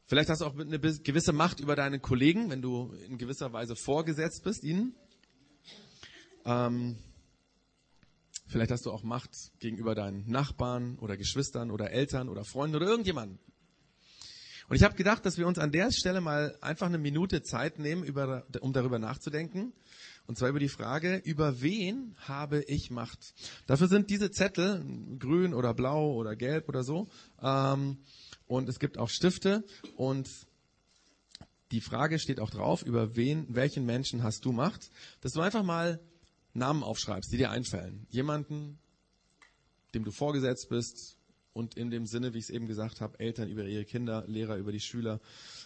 Vielleicht 0.08 0.30
hast 0.30 0.40
du 0.40 0.44
auch 0.44 0.56
eine 0.56 0.78
gewisse 0.78 1.32
Macht 1.32 1.58
über 1.58 1.74
deine 1.74 1.98
Kollegen, 1.98 2.48
wenn 2.48 2.62
du 2.62 2.92
in 3.08 3.18
gewisser 3.18 3.52
Weise 3.52 3.74
vorgesetzt 3.74 4.44
bist 4.44 4.62
ihnen. 4.62 4.94
Ähm, 6.44 6.96
vielleicht 8.46 8.70
hast 8.70 8.86
du 8.86 8.92
auch 8.92 9.02
Macht 9.02 9.30
gegenüber 9.58 9.96
deinen 9.96 10.30
Nachbarn 10.30 10.96
oder 11.00 11.16
Geschwistern 11.16 11.72
oder 11.72 11.90
Eltern 11.90 12.28
oder 12.28 12.44
Freunden 12.44 12.76
oder 12.76 12.86
irgendjemandem. 12.86 13.40
Und 14.68 14.76
ich 14.76 14.82
habe 14.82 14.96
gedacht, 14.96 15.24
dass 15.24 15.38
wir 15.38 15.46
uns 15.46 15.58
an 15.58 15.70
der 15.70 15.92
Stelle 15.92 16.20
mal 16.20 16.56
einfach 16.60 16.86
eine 16.86 16.98
Minute 16.98 17.42
Zeit 17.42 17.78
nehmen, 17.78 18.02
über, 18.02 18.46
um 18.60 18.72
darüber 18.72 18.98
nachzudenken. 18.98 19.72
Und 20.26 20.36
zwar 20.36 20.48
über 20.48 20.58
die 20.58 20.68
Frage, 20.68 21.22
über 21.24 21.60
wen 21.60 22.16
habe 22.18 22.62
ich 22.64 22.90
Macht? 22.90 23.34
Dafür 23.66 23.86
sind 23.86 24.10
diese 24.10 24.30
Zettel, 24.30 24.84
grün 25.18 25.54
oder 25.54 25.72
blau 25.72 26.14
oder 26.14 26.34
gelb 26.34 26.68
oder 26.68 26.82
so. 26.82 27.08
Ähm, 27.40 27.98
und 28.46 28.68
es 28.68 28.80
gibt 28.80 28.98
auch 28.98 29.08
Stifte. 29.08 29.64
Und 29.94 30.28
die 31.70 31.80
Frage 31.80 32.18
steht 32.18 32.40
auch 32.40 32.50
drauf, 32.50 32.82
über 32.82 33.14
wen, 33.14 33.46
welchen 33.54 33.86
Menschen 33.86 34.24
hast 34.24 34.44
du 34.44 34.52
Macht? 34.52 34.90
Dass 35.20 35.32
du 35.32 35.40
einfach 35.40 35.62
mal 35.62 36.00
Namen 36.54 36.82
aufschreibst, 36.82 37.32
die 37.32 37.36
dir 37.36 37.50
einfallen. 37.50 38.06
Jemanden, 38.10 38.78
dem 39.94 40.04
du 40.04 40.10
vorgesetzt 40.10 40.68
bist, 40.68 41.15
und 41.56 41.74
in 41.74 41.90
dem 41.90 42.06
Sinne, 42.06 42.34
wie 42.34 42.38
ich 42.38 42.44
es 42.44 42.50
eben 42.50 42.66
gesagt 42.66 43.00
habe, 43.00 43.18
Eltern 43.18 43.48
über 43.48 43.64
ihre 43.64 43.86
Kinder, 43.86 44.24
Lehrer 44.26 44.56
über 44.58 44.72
die 44.72 44.80
Schüler, 44.80 45.20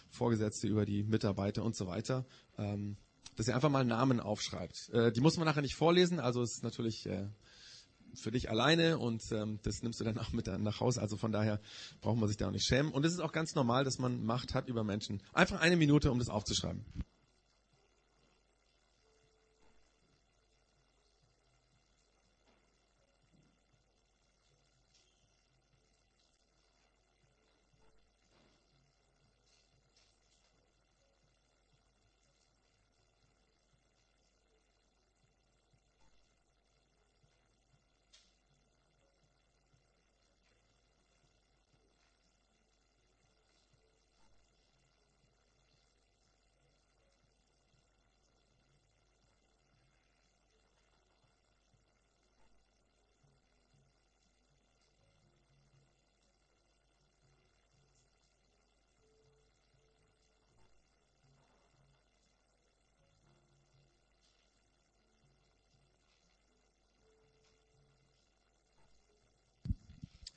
Vorgesetzte 0.09 0.67
über 0.67 0.85
die 0.85 1.03
Mitarbeiter 1.03 1.63
und 1.63 1.75
so 1.75 1.85
weiter, 1.85 2.25
ähm, 2.57 2.95
dass 3.35 3.49
ihr 3.49 3.55
einfach 3.55 3.69
mal 3.69 3.83
Namen 3.83 4.21
aufschreibt. 4.21 4.89
Äh, 4.93 5.11
die 5.11 5.19
muss 5.19 5.35
man 5.35 5.45
nachher 5.45 5.61
nicht 5.61 5.75
vorlesen, 5.75 6.21
also 6.21 6.41
es 6.41 6.53
ist 6.53 6.63
natürlich 6.63 7.07
äh, 7.07 7.27
für 8.13 8.31
dich 8.31 8.49
alleine 8.49 8.99
und 8.99 9.21
ähm, 9.33 9.59
das 9.63 9.83
nimmst 9.83 9.99
du 9.99 10.05
dann 10.05 10.17
auch 10.17 10.31
mit 10.31 10.47
nach 10.47 10.79
Hause. 10.79 11.01
Also 11.01 11.17
von 11.17 11.33
daher 11.33 11.59
braucht 11.99 12.17
man 12.17 12.29
sich 12.29 12.37
da 12.37 12.47
auch 12.47 12.51
nicht 12.51 12.65
schämen. 12.65 12.93
Und 12.93 13.05
es 13.05 13.11
ist 13.11 13.19
auch 13.19 13.33
ganz 13.33 13.53
normal, 13.55 13.83
dass 13.83 13.99
man 13.99 14.23
Macht 14.23 14.53
hat 14.53 14.69
über 14.69 14.85
Menschen. 14.85 15.21
Einfach 15.33 15.59
eine 15.59 15.75
Minute, 15.75 16.09
um 16.09 16.19
das 16.19 16.29
aufzuschreiben. 16.29 16.85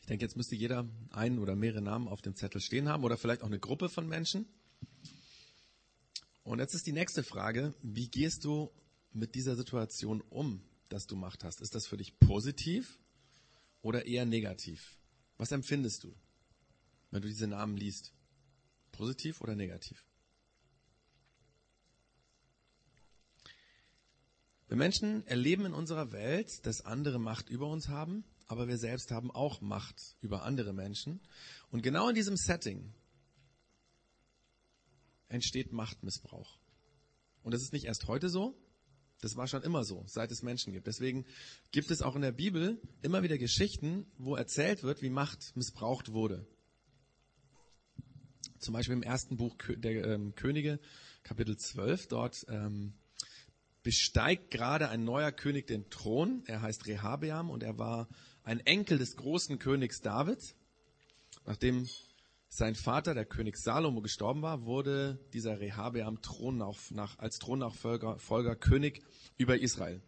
Ich 0.04 0.06
denke, 0.06 0.26
jetzt 0.26 0.36
müsste 0.36 0.54
jeder 0.54 0.86
einen 1.12 1.38
oder 1.38 1.56
mehrere 1.56 1.80
Namen 1.80 2.08
auf 2.08 2.20
dem 2.20 2.36
Zettel 2.36 2.60
stehen 2.60 2.90
haben 2.90 3.04
oder 3.04 3.16
vielleicht 3.16 3.40
auch 3.40 3.46
eine 3.46 3.58
Gruppe 3.58 3.88
von 3.88 4.06
Menschen. 4.06 4.44
Und 6.42 6.58
jetzt 6.58 6.74
ist 6.74 6.86
die 6.86 6.92
nächste 6.92 7.22
Frage, 7.22 7.72
wie 7.80 8.10
gehst 8.10 8.44
du 8.44 8.70
mit 9.14 9.34
dieser 9.34 9.56
Situation 9.56 10.20
um, 10.28 10.62
dass 10.90 11.06
du 11.06 11.16
Macht 11.16 11.42
hast? 11.42 11.62
Ist 11.62 11.74
das 11.74 11.86
für 11.86 11.96
dich 11.96 12.18
positiv 12.18 12.98
oder 13.80 14.04
eher 14.04 14.26
negativ? 14.26 14.98
Was 15.38 15.52
empfindest 15.52 16.04
du, 16.04 16.14
wenn 17.10 17.22
du 17.22 17.28
diese 17.28 17.46
Namen 17.46 17.78
liest? 17.78 18.12
Positiv 18.92 19.40
oder 19.40 19.56
negativ? 19.56 20.04
Wir 24.68 24.76
Menschen 24.76 25.26
erleben 25.26 25.64
in 25.64 25.72
unserer 25.72 26.12
Welt, 26.12 26.66
dass 26.66 26.84
andere 26.84 27.18
Macht 27.18 27.48
über 27.48 27.68
uns 27.68 27.88
haben, 27.88 28.22
aber 28.46 28.68
wir 28.68 28.78
selbst 28.78 29.10
haben 29.10 29.30
auch 29.30 29.60
Macht 29.60 30.16
über 30.20 30.42
andere 30.42 30.72
Menschen. 30.72 31.20
Und 31.70 31.82
genau 31.82 32.08
in 32.08 32.14
diesem 32.14 32.36
Setting 32.36 32.92
entsteht 35.28 35.72
Machtmissbrauch. 35.72 36.58
Und 37.42 37.52
das 37.52 37.62
ist 37.62 37.72
nicht 37.72 37.84
erst 37.84 38.06
heute 38.06 38.28
so, 38.28 38.56
das 39.20 39.36
war 39.36 39.46
schon 39.46 39.62
immer 39.62 39.84
so, 39.84 40.04
seit 40.06 40.30
es 40.30 40.42
Menschen 40.42 40.72
gibt. 40.72 40.86
Deswegen 40.86 41.24
gibt 41.72 41.90
es 41.90 42.02
auch 42.02 42.14
in 42.14 42.22
der 42.22 42.32
Bibel 42.32 42.80
immer 43.02 43.22
wieder 43.22 43.38
Geschichten, 43.38 44.06
wo 44.18 44.36
erzählt 44.36 44.82
wird, 44.82 45.02
wie 45.02 45.10
Macht 45.10 45.56
missbraucht 45.56 46.12
wurde. 46.12 46.46
Zum 48.58 48.74
Beispiel 48.74 48.94
im 48.94 49.02
ersten 49.02 49.36
Buch 49.36 49.56
der 49.76 50.06
ähm, 50.06 50.34
Könige, 50.34 50.78
Kapitel 51.22 51.56
12, 51.56 52.08
dort 52.08 52.44
ähm, 52.48 52.94
besteigt 53.82 54.50
gerade 54.50 54.88
ein 54.88 55.04
neuer 55.04 55.32
König 55.32 55.66
den 55.66 55.88
Thron. 55.90 56.42
Er 56.46 56.62
heißt 56.62 56.86
Rehabeam 56.86 57.50
und 57.50 57.62
er 57.62 57.78
war 57.78 58.08
ein 58.44 58.60
Enkel 58.60 58.98
des 58.98 59.16
großen 59.16 59.58
Königs 59.58 60.00
David. 60.00 60.54
Nachdem 61.46 61.88
sein 62.48 62.74
Vater, 62.74 63.14
der 63.14 63.24
König 63.24 63.56
Salomo, 63.56 64.00
gestorben 64.00 64.42
war, 64.42 64.64
wurde 64.64 65.18
dieser 65.32 65.58
Rehabeam 65.58 66.22
Thron 66.22 66.58
nach, 66.90 67.18
als 67.18 67.38
Thronnachfolger 67.38 68.18
Folger 68.18 68.54
König 68.54 69.02
über 69.36 69.58
Israel. 69.58 70.00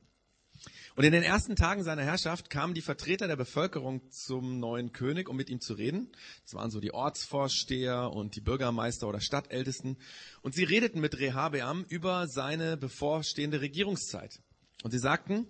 Und 0.94 1.04
in 1.04 1.12
den 1.12 1.22
ersten 1.22 1.56
Tagen 1.56 1.82
seiner 1.82 2.04
Herrschaft 2.04 2.48
kamen 2.48 2.72
die 2.72 2.80
Vertreter 2.80 3.26
der 3.26 3.36
Bevölkerung 3.36 4.10
zum 4.10 4.58
neuen 4.58 4.92
König, 4.92 5.28
um 5.28 5.36
mit 5.36 5.50
ihm 5.50 5.60
zu 5.60 5.74
reden. 5.74 6.10
Das 6.44 6.54
waren 6.54 6.70
so 6.70 6.80
die 6.80 6.94
Ortsvorsteher 6.94 8.10
und 8.12 8.36
die 8.36 8.40
Bürgermeister 8.40 9.06
oder 9.06 9.20
Stadtältesten. 9.20 9.98
Und 10.40 10.54
sie 10.54 10.64
redeten 10.64 11.00
mit 11.00 11.18
Rehabeam 11.18 11.84
über 11.88 12.26
seine 12.28 12.78
bevorstehende 12.78 13.60
Regierungszeit. 13.60 14.40
Und 14.82 14.92
sie 14.92 14.98
sagten, 14.98 15.46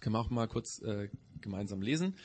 können 0.00 0.14
wir 0.14 0.20
auch 0.20 0.30
mal 0.30 0.46
kurz 0.46 0.80
äh, 0.82 1.08
gemeinsam 1.40 1.82
lesen, 1.82 2.16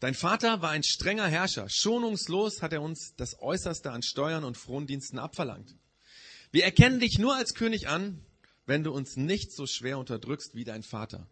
Dein 0.00 0.12
Vater 0.12 0.60
war 0.60 0.68
ein 0.68 0.82
strenger 0.82 1.26
Herrscher. 1.28 1.66
Schonungslos 1.70 2.60
hat 2.60 2.74
er 2.74 2.82
uns 2.82 3.14
das 3.16 3.40
Äußerste 3.40 3.90
an 3.90 4.02
Steuern 4.02 4.44
und 4.44 4.58
Frondiensten 4.58 5.18
abverlangt. 5.18 5.74
Wir 6.50 6.64
erkennen 6.64 7.00
dich 7.00 7.18
nur 7.18 7.34
als 7.34 7.54
König 7.54 7.88
an, 7.88 8.20
wenn 8.66 8.84
du 8.84 8.92
uns 8.92 9.16
nicht 9.16 9.52
so 9.52 9.66
schwer 9.66 9.98
unterdrückst 9.98 10.54
wie 10.54 10.64
dein 10.64 10.82
Vater. 10.82 11.26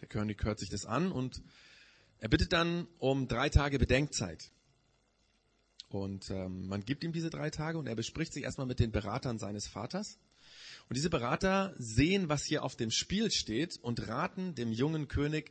Der 0.00 0.08
König 0.08 0.42
hört 0.42 0.58
sich 0.58 0.68
das 0.68 0.84
an 0.84 1.12
und 1.12 1.42
er 2.18 2.28
bittet 2.28 2.52
dann 2.52 2.88
um 2.98 3.28
drei 3.28 3.50
Tage 3.50 3.78
Bedenkzeit. 3.78 4.50
Und 5.88 6.28
ähm, 6.30 6.66
man 6.66 6.84
gibt 6.84 7.04
ihm 7.04 7.12
diese 7.12 7.30
drei 7.30 7.50
Tage 7.50 7.78
und 7.78 7.86
er 7.86 7.94
bespricht 7.94 8.32
sich 8.32 8.42
erstmal 8.42 8.66
mit 8.66 8.80
den 8.80 8.90
Beratern 8.90 9.38
seines 9.38 9.68
Vaters. 9.68 10.18
Und 10.88 10.96
diese 10.96 11.10
Berater 11.10 11.74
sehen, 11.78 12.28
was 12.28 12.44
hier 12.44 12.62
auf 12.62 12.76
dem 12.76 12.90
Spiel 12.90 13.30
steht 13.30 13.78
und 13.82 14.06
raten 14.08 14.54
dem 14.54 14.72
jungen 14.72 15.08
König, 15.08 15.50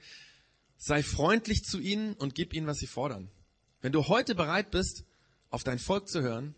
Sei 0.77 1.03
freundlich 1.03 1.63
zu 1.63 1.79
ihnen 1.79 2.13
und 2.13 2.35
gib 2.35 2.53
ihnen, 2.53 2.67
was 2.67 2.77
sie 2.77 2.87
fordern. 2.87 3.29
Wenn 3.81 3.91
du 3.91 4.07
heute 4.07 4.35
bereit 4.35 4.71
bist, 4.71 5.05
auf 5.49 5.63
dein 5.63 5.79
Volk 5.79 6.07
zu 6.07 6.21
hören 6.21 6.55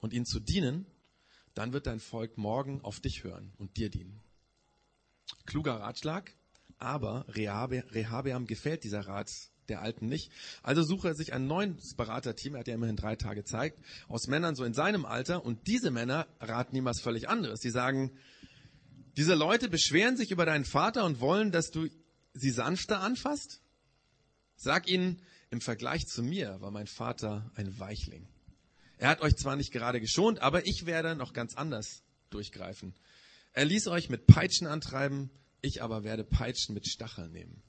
und 0.00 0.12
ihnen 0.12 0.26
zu 0.26 0.38
dienen, 0.38 0.86
dann 1.54 1.72
wird 1.72 1.86
dein 1.86 2.00
Volk 2.00 2.36
morgen 2.36 2.80
auf 2.82 3.00
dich 3.00 3.24
hören 3.24 3.52
und 3.58 3.76
dir 3.76 3.90
dienen. 3.90 4.20
Kluger 5.46 5.80
Ratschlag, 5.80 6.32
aber 6.78 7.24
Rehabeam 7.28 8.46
gefällt 8.46 8.84
dieser 8.84 9.06
Rat 9.06 9.30
der 9.68 9.82
Alten 9.82 10.06
nicht. 10.06 10.30
Also 10.62 10.82
suche 10.82 11.08
er 11.08 11.14
sich 11.14 11.32
ein 11.32 11.46
neues 11.46 11.94
Beraterteam, 11.94 12.54
er 12.54 12.60
hat 12.60 12.68
ja 12.68 12.74
immerhin 12.74 12.96
drei 12.96 13.16
Tage 13.16 13.40
gezeigt, 13.40 13.78
aus 14.08 14.26
Männern 14.26 14.54
so 14.54 14.64
in 14.64 14.74
seinem 14.74 15.04
Alter 15.04 15.44
und 15.44 15.66
diese 15.66 15.90
Männer 15.90 16.26
raten 16.40 16.76
ihm 16.76 16.84
was 16.84 17.00
völlig 17.00 17.28
anderes. 17.28 17.60
Sie 17.60 17.70
sagen, 17.70 18.12
diese 19.16 19.34
Leute 19.34 19.68
beschweren 19.68 20.16
sich 20.16 20.30
über 20.30 20.44
deinen 20.44 20.64
Vater 20.64 21.04
und 21.04 21.20
wollen, 21.20 21.52
dass 21.52 21.70
du 21.70 21.88
sie 22.32 22.50
sanfter 22.50 23.00
anfasst? 23.00 23.60
Sag 24.56 24.88
ihnen, 24.88 25.22
im 25.50 25.60
Vergleich 25.60 26.06
zu 26.06 26.22
mir 26.22 26.60
war 26.60 26.70
mein 26.70 26.86
Vater 26.86 27.50
ein 27.54 27.78
Weichling. 27.78 28.26
Er 28.98 29.08
hat 29.08 29.20
euch 29.20 29.36
zwar 29.36 29.56
nicht 29.56 29.72
gerade 29.72 30.00
geschont, 30.00 30.40
aber 30.40 30.66
ich 30.66 30.86
werde 30.86 31.14
noch 31.14 31.32
ganz 31.32 31.54
anders 31.54 32.02
durchgreifen. 32.30 32.94
Er 33.52 33.64
ließ 33.64 33.86
euch 33.88 34.08
mit 34.08 34.26
Peitschen 34.26 34.66
antreiben, 34.66 35.30
ich 35.60 35.82
aber 35.82 36.04
werde 36.04 36.24
Peitschen 36.24 36.74
mit 36.74 36.88
Stacheln 36.88 37.32
nehmen. 37.32 37.62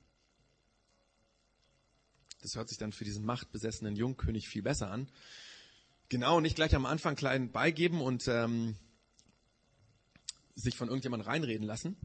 Das 2.46 2.56
hört 2.56 2.70
sich 2.70 2.78
dann 2.78 2.92
für 2.92 3.06
diesen 3.06 3.26
machtbesessenen 3.26 3.96
Jungkönig 3.96 4.48
viel 4.48 4.62
besser 4.62 4.92
an. 4.92 5.10
Genau, 6.10 6.40
nicht 6.40 6.56
gleich 6.56 6.76
am 6.76 6.86
Anfang 6.86 7.16
klein 7.16 7.52
beigeben 7.52 8.02
und 8.02 8.28
ähm, 8.28 8.76
sich 10.54 10.78
von 10.78 10.88
irgendjemandem 10.88 11.28
reinreden 11.28 11.66
lassen. 11.66 11.98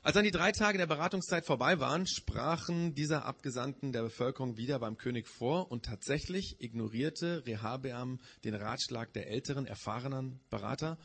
Als 0.00 0.14
dann 0.14 0.24
die 0.24 0.30
drei 0.30 0.50
Tage 0.52 0.78
der 0.78 0.86
Beratungszeit 0.86 1.44
vorbei 1.44 1.78
waren, 1.78 2.06
sprachen 2.06 2.94
dieser 2.94 3.26
Abgesandten 3.26 3.92
der 3.92 4.00
Bevölkerung 4.00 4.56
wieder 4.56 4.78
beim 4.78 4.96
König 4.96 5.28
vor 5.28 5.70
und 5.70 5.84
tatsächlich 5.84 6.58
ignorierte 6.62 7.44
Rehabeam 7.44 8.18
den 8.44 8.54
Ratschlag 8.54 9.12
der 9.12 9.28
älteren, 9.28 9.66
erfahrenen 9.66 10.40
Berater 10.48 10.96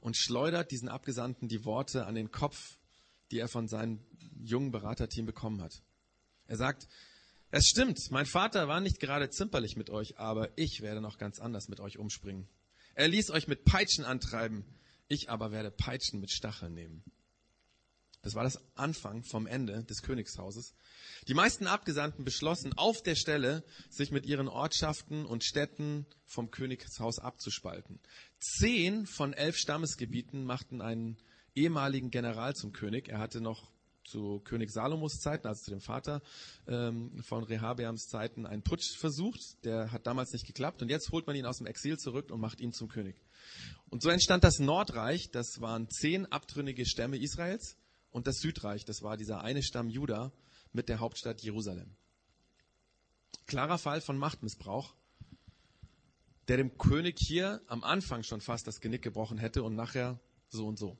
und 0.00 0.16
schleudert 0.16 0.70
diesen 0.70 0.88
Abgesandten 0.88 1.46
die 1.46 1.66
Worte 1.66 2.06
an 2.06 2.14
den 2.14 2.30
Kopf, 2.30 2.78
die 3.30 3.38
er 3.38 3.48
von 3.48 3.68
seinem 3.68 4.00
jungen 4.40 4.70
Beraterteam 4.70 5.26
bekommen 5.26 5.60
hat. 5.60 5.82
Er 6.46 6.56
sagt, 6.56 6.88
es 7.56 7.66
stimmt, 7.66 8.10
mein 8.10 8.26
Vater 8.26 8.68
war 8.68 8.80
nicht 8.80 9.00
gerade 9.00 9.30
zimperlich 9.30 9.76
mit 9.76 9.90
euch, 9.90 10.18
aber 10.18 10.50
ich 10.56 10.82
werde 10.82 11.00
noch 11.00 11.16
ganz 11.16 11.38
anders 11.38 11.68
mit 11.68 11.80
euch 11.80 11.98
umspringen. 11.98 12.48
Er 12.94 13.08
ließ 13.08 13.30
euch 13.30 13.48
mit 13.48 13.64
Peitschen 13.64 14.04
antreiben, 14.04 14.64
ich 15.08 15.30
aber 15.30 15.52
werde 15.52 15.70
Peitschen 15.70 16.20
mit 16.20 16.30
Stacheln 16.30 16.74
nehmen. 16.74 17.02
Das 18.22 18.34
war 18.34 18.42
das 18.42 18.60
Anfang 18.74 19.22
vom 19.22 19.46
Ende 19.46 19.84
des 19.84 20.02
Königshauses. 20.02 20.74
Die 21.28 21.34
meisten 21.34 21.66
Abgesandten 21.66 22.24
beschlossen 22.24 22.72
auf 22.76 23.02
der 23.02 23.14
Stelle, 23.14 23.62
sich 23.88 24.10
mit 24.10 24.26
ihren 24.26 24.48
Ortschaften 24.48 25.24
und 25.24 25.44
Städten 25.44 26.06
vom 26.24 26.50
Königshaus 26.50 27.20
abzuspalten. 27.20 28.00
Zehn 28.40 29.06
von 29.06 29.32
elf 29.32 29.56
Stammesgebieten 29.56 30.44
machten 30.44 30.82
einen 30.82 31.18
ehemaligen 31.54 32.10
General 32.10 32.54
zum 32.54 32.72
König. 32.72 33.08
Er 33.08 33.18
hatte 33.18 33.40
noch 33.40 33.70
zu 34.06 34.40
König 34.40 34.70
Salomos 34.70 35.20
Zeiten, 35.20 35.46
also 35.46 35.64
zu 35.64 35.70
dem 35.70 35.80
Vater 35.80 36.22
ähm, 36.66 37.22
von 37.22 37.44
Rehabeams 37.44 38.08
Zeiten, 38.08 38.46
einen 38.46 38.62
Putsch 38.62 38.96
versucht. 38.96 39.64
Der 39.64 39.92
hat 39.92 40.06
damals 40.06 40.32
nicht 40.32 40.46
geklappt. 40.46 40.82
Und 40.82 40.88
jetzt 40.88 41.10
holt 41.12 41.26
man 41.26 41.36
ihn 41.36 41.46
aus 41.46 41.58
dem 41.58 41.66
Exil 41.66 41.98
zurück 41.98 42.30
und 42.30 42.40
macht 42.40 42.60
ihn 42.60 42.72
zum 42.72 42.88
König. 42.88 43.16
Und 43.90 44.02
so 44.02 44.10
entstand 44.10 44.44
das 44.44 44.58
Nordreich. 44.58 45.30
Das 45.30 45.60
waren 45.60 45.90
zehn 45.90 46.26
abtrünnige 46.26 46.86
Stämme 46.86 47.18
Israels 47.18 47.76
und 48.16 48.26
das 48.26 48.40
Südreich, 48.40 48.86
das 48.86 49.02
war 49.02 49.18
dieser 49.18 49.42
eine 49.42 49.62
Stamm 49.62 49.90
Juda 49.90 50.32
mit 50.72 50.88
der 50.88 51.00
Hauptstadt 51.00 51.42
Jerusalem. 51.42 51.94
Klarer 53.46 53.76
Fall 53.76 54.00
von 54.00 54.16
Machtmissbrauch, 54.16 54.94
der 56.48 56.56
dem 56.56 56.78
König 56.78 57.18
hier 57.18 57.60
am 57.66 57.84
Anfang 57.84 58.22
schon 58.22 58.40
fast 58.40 58.66
das 58.66 58.80
Genick 58.80 59.02
gebrochen 59.02 59.36
hätte 59.36 59.62
und 59.62 59.74
nachher 59.74 60.18
so 60.48 60.66
und 60.66 60.78
so. 60.78 60.96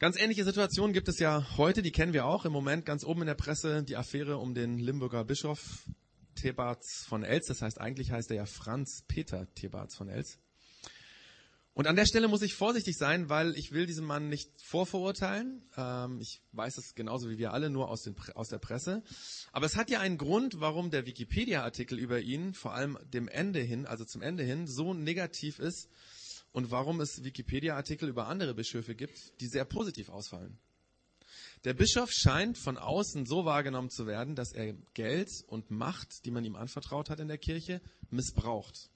Ganz 0.00 0.18
ähnliche 0.18 0.46
Situationen 0.46 0.94
gibt 0.94 1.10
es 1.10 1.18
ja 1.18 1.46
heute, 1.58 1.82
die 1.82 1.92
kennen 1.92 2.14
wir 2.14 2.24
auch. 2.24 2.46
Im 2.46 2.52
Moment 2.52 2.86
ganz 2.86 3.04
oben 3.04 3.20
in 3.20 3.26
der 3.26 3.34
Presse 3.34 3.82
die 3.82 3.98
Affäre 3.98 4.38
um 4.38 4.54
den 4.54 4.78
Limburger 4.78 5.24
Bischof 5.24 5.90
Thebarts 6.36 7.04
von 7.06 7.22
Els. 7.22 7.48
Das 7.48 7.60
heißt, 7.60 7.78
eigentlich 7.78 8.10
heißt 8.10 8.30
er 8.30 8.36
ja 8.38 8.46
Franz 8.46 9.04
Peter 9.08 9.46
Thebarts 9.54 9.94
von 9.94 10.08
Els. 10.08 10.38
Und 11.74 11.86
an 11.86 11.96
der 11.96 12.06
Stelle 12.06 12.28
muss 12.28 12.40
ich 12.40 12.54
vorsichtig 12.54 12.96
sein, 12.96 13.28
weil 13.28 13.54
ich 13.58 13.72
will 13.72 13.84
diesen 13.84 14.06
Mann 14.06 14.30
nicht 14.30 14.50
vorverurteilen. 14.62 15.68
Ähm, 15.76 16.18
ich 16.22 16.40
weiß 16.52 16.78
es 16.78 16.94
genauso 16.94 17.28
wie 17.28 17.36
wir 17.36 17.52
alle 17.52 17.68
nur 17.68 17.90
aus, 17.90 18.00
den, 18.00 18.16
aus 18.34 18.48
der 18.48 18.58
Presse. 18.58 19.02
Aber 19.52 19.66
es 19.66 19.76
hat 19.76 19.90
ja 19.90 20.00
einen 20.00 20.16
Grund, 20.16 20.60
warum 20.60 20.90
der 20.90 21.04
Wikipedia-Artikel 21.04 21.98
über 21.98 22.20
ihn, 22.20 22.54
vor 22.54 22.72
allem 22.72 22.96
dem 23.04 23.28
Ende 23.28 23.60
hin, 23.60 23.84
also 23.84 24.06
zum 24.06 24.22
Ende 24.22 24.44
hin, 24.44 24.66
so 24.66 24.94
negativ 24.94 25.58
ist 25.58 25.90
und 26.52 26.70
warum 26.70 27.00
es 27.00 27.22
Wikipedia-Artikel 27.22 28.08
über 28.08 28.26
andere 28.26 28.54
Bischöfe 28.54 28.94
gibt, 28.94 29.40
die 29.40 29.46
sehr 29.46 29.64
positiv 29.64 30.08
ausfallen. 30.08 30.58
Der 31.64 31.74
Bischof 31.74 32.10
scheint 32.10 32.56
von 32.56 32.78
außen 32.78 33.26
so 33.26 33.44
wahrgenommen 33.44 33.90
zu 33.90 34.06
werden, 34.06 34.34
dass 34.34 34.52
er 34.52 34.72
Geld 34.94 35.44
und 35.46 35.70
Macht, 35.70 36.24
die 36.24 36.30
man 36.30 36.44
ihm 36.44 36.56
anvertraut 36.56 37.10
hat 37.10 37.20
in 37.20 37.28
der 37.28 37.38
Kirche, 37.38 37.80
missbraucht. 38.10 38.90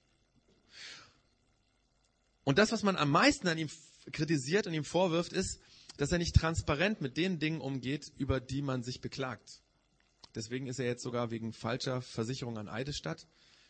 Und 2.43 2.57
das, 2.57 2.71
was 2.71 2.83
man 2.83 2.95
am 2.95 3.09
meisten 3.09 3.47
an 3.47 3.57
ihm 3.57 3.69
kritisiert 4.11 4.67
und 4.67 4.73
ihm 4.73 4.83
vorwirft, 4.83 5.31
ist, 5.31 5.59
dass 5.97 6.11
er 6.11 6.17
nicht 6.17 6.35
transparent 6.35 7.01
mit 7.01 7.17
den 7.17 7.39
Dingen 7.39 7.61
umgeht, 7.61 8.11
über 8.17 8.39
die 8.39 8.61
man 8.61 8.83
sich 8.83 8.99
beklagt. 8.99 9.61
Deswegen 10.33 10.67
ist 10.67 10.79
er 10.79 10.85
jetzt 10.85 11.03
sogar 11.03 11.31
wegen 11.31 11.53
falscher 11.53 12.01
Versicherung 12.01 12.57
an 12.57 12.67
Eidesstadt 12.67 13.27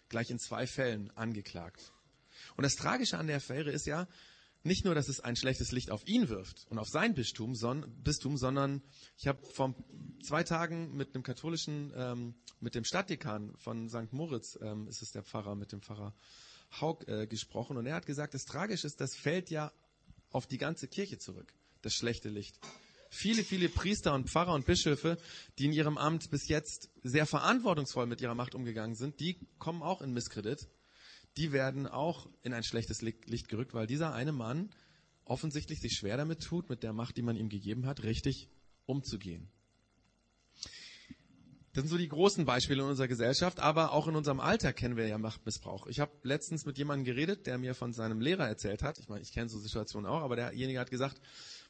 gleich 0.09 0.29
in 0.29 0.39
zwei 0.39 0.67
Fällen 0.67 1.11
angeklagt. 1.11 1.93
Und 2.55 2.63
das 2.63 2.75
Tragische 2.75 3.17
an 3.17 3.27
der 3.27 3.37
Affäre 3.37 3.71
ist 3.71 3.85
ja, 3.85 4.07
nicht 4.65 4.83
nur, 4.83 4.95
dass 4.95 5.09
es 5.09 5.19
ein 5.19 5.35
schlechtes 5.35 5.71
Licht 5.71 5.91
auf 5.91 6.07
ihn 6.07 6.27
wirft 6.27 6.65
und 6.69 6.79
auf 6.79 6.89
sein 6.89 7.13
Bistum, 7.13 7.53
son, 7.53 7.85
Bistum 8.03 8.35
sondern 8.35 8.81
ich 9.15 9.27
habe 9.27 9.39
vor 9.45 9.75
zwei 10.23 10.43
Tagen 10.43 10.95
mit 10.95 11.13
einem 11.13 11.23
katholischen, 11.23 11.93
ähm, 11.95 12.33
mit 12.59 12.73
dem 12.73 12.83
Stadtdekan 12.83 13.55
von 13.57 13.87
St. 13.89 14.11
Moritz, 14.11 14.57
ähm, 14.61 14.87
ist 14.87 15.03
es 15.03 15.11
der 15.11 15.21
Pfarrer, 15.21 15.55
mit 15.55 15.71
dem 15.71 15.81
Pfarrer 15.81 16.15
Haug 16.81 17.07
äh, 17.07 17.27
gesprochen 17.27 17.77
und 17.77 17.85
er 17.85 17.93
hat 17.93 18.07
gesagt, 18.07 18.33
das 18.33 18.45
Tragische 18.45 18.87
ist, 18.87 18.99
das 18.99 19.15
fällt 19.15 19.51
ja 19.51 19.71
auf 20.31 20.47
die 20.47 20.57
ganze 20.57 20.87
Kirche 20.87 21.19
zurück, 21.19 21.53
das 21.83 21.93
schlechte 21.93 22.29
Licht. 22.29 22.59
Viele, 23.11 23.43
viele 23.43 23.69
Priester 23.69 24.15
und 24.15 24.29
Pfarrer 24.29 24.53
und 24.53 24.65
Bischöfe, 24.65 25.17
die 25.59 25.65
in 25.65 25.73
ihrem 25.73 25.97
Amt 25.97 26.31
bis 26.31 26.47
jetzt 26.47 26.89
sehr 27.03 27.27
verantwortungsvoll 27.27 28.07
mit 28.07 28.19
ihrer 28.19 28.35
Macht 28.35 28.55
umgegangen 28.55 28.95
sind, 28.95 29.19
die 29.19 29.37
kommen 29.59 29.83
auch 29.83 30.01
in 30.01 30.11
Misskredit 30.11 30.67
die 31.37 31.51
werden 31.51 31.87
auch 31.87 32.29
in 32.43 32.53
ein 32.53 32.63
schlechtes 32.63 33.01
Licht 33.01 33.49
gerückt, 33.49 33.73
weil 33.73 33.87
dieser 33.87 34.13
eine 34.13 34.31
Mann 34.31 34.69
offensichtlich 35.25 35.81
sich 35.81 35.93
schwer 35.93 36.17
damit 36.17 36.41
tut, 36.41 36.69
mit 36.69 36.83
der 36.83 36.93
Macht, 36.93 37.17
die 37.17 37.21
man 37.21 37.35
ihm 37.35 37.49
gegeben 37.49 37.85
hat, 37.85 38.03
richtig 38.03 38.49
umzugehen. 38.85 39.49
Das 41.75 41.81
sind 41.81 41.89
so 41.89 41.97
die 41.97 42.07
großen 42.07 42.45
Beispiele 42.45 42.83
in 42.83 42.87
unserer 42.87 43.09
Gesellschaft, 43.09 43.59
aber 43.59 43.91
auch 43.91 44.07
in 44.07 44.15
unserem 44.15 44.39
Alter 44.39 44.71
kennen 44.71 44.95
wir 44.95 45.07
ja 45.07 45.17
Machtmissbrauch. 45.17 45.87
Ich 45.87 45.99
habe 45.99 46.13
letztens 46.23 46.65
mit 46.65 46.77
jemandem 46.77 47.03
geredet, 47.03 47.47
der 47.47 47.57
mir 47.57 47.75
von 47.75 47.91
seinem 47.91 48.21
Lehrer 48.21 48.47
erzählt 48.47 48.81
hat. 48.81 48.97
Ich 48.97 49.09
meine, 49.09 49.23
ich 49.23 49.33
kenne 49.33 49.49
so 49.49 49.59
Situationen 49.59 50.09
auch, 50.09 50.21
aber 50.21 50.37
derjenige 50.37 50.79
hat 50.79 50.89
gesagt, 50.89 51.19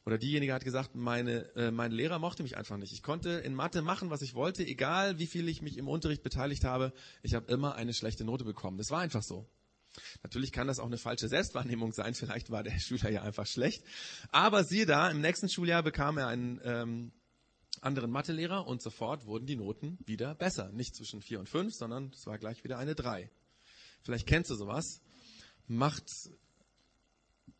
oder 0.04 0.16
diejenige 0.16 0.54
hat 0.54 0.62
gesagt, 0.62 0.94
meine, 0.94 1.52
äh, 1.56 1.72
mein 1.72 1.90
Lehrer 1.90 2.20
mochte 2.20 2.44
mich 2.44 2.56
einfach 2.56 2.76
nicht. 2.76 2.92
Ich 2.92 3.02
konnte 3.02 3.30
in 3.30 3.56
Mathe 3.56 3.82
machen, 3.82 4.08
was 4.08 4.22
ich 4.22 4.34
wollte, 4.34 4.64
egal 4.64 5.18
wie 5.18 5.26
viel 5.26 5.48
ich 5.48 5.60
mich 5.60 5.76
im 5.76 5.88
Unterricht 5.88 6.22
beteiligt 6.22 6.62
habe. 6.62 6.92
Ich 7.24 7.34
habe 7.34 7.50
immer 7.52 7.74
eine 7.74 7.92
schlechte 7.92 8.24
Note 8.24 8.44
bekommen. 8.44 8.78
Das 8.78 8.92
war 8.92 9.00
einfach 9.00 9.24
so. 9.24 9.48
Natürlich 10.22 10.52
kann 10.52 10.66
das 10.66 10.78
auch 10.78 10.86
eine 10.86 10.98
falsche 10.98 11.28
Selbstwahrnehmung 11.28 11.92
sein. 11.92 12.14
Vielleicht 12.14 12.50
war 12.50 12.62
der 12.62 12.78
Schüler 12.80 13.10
ja 13.10 13.22
einfach 13.22 13.46
schlecht. 13.46 13.84
Aber 14.30 14.64
siehe 14.64 14.86
da, 14.86 15.10
im 15.10 15.20
nächsten 15.20 15.48
Schuljahr 15.48 15.82
bekam 15.82 16.18
er 16.18 16.28
einen 16.28 16.60
ähm, 16.64 17.12
anderen 17.80 18.10
Mathelehrer 18.10 18.66
und 18.66 18.82
sofort 18.82 19.26
wurden 19.26 19.46
die 19.46 19.56
Noten 19.56 19.98
wieder 20.04 20.34
besser. 20.34 20.70
Nicht 20.72 20.94
zwischen 20.94 21.22
vier 21.22 21.40
und 21.40 21.48
fünf, 21.48 21.74
sondern 21.74 22.10
es 22.14 22.26
war 22.26 22.38
gleich 22.38 22.64
wieder 22.64 22.78
eine 22.78 22.94
drei. 22.94 23.30
Vielleicht 24.02 24.26
kennst 24.26 24.50
du 24.50 24.54
sowas. 24.54 25.00
Macht 25.66 26.04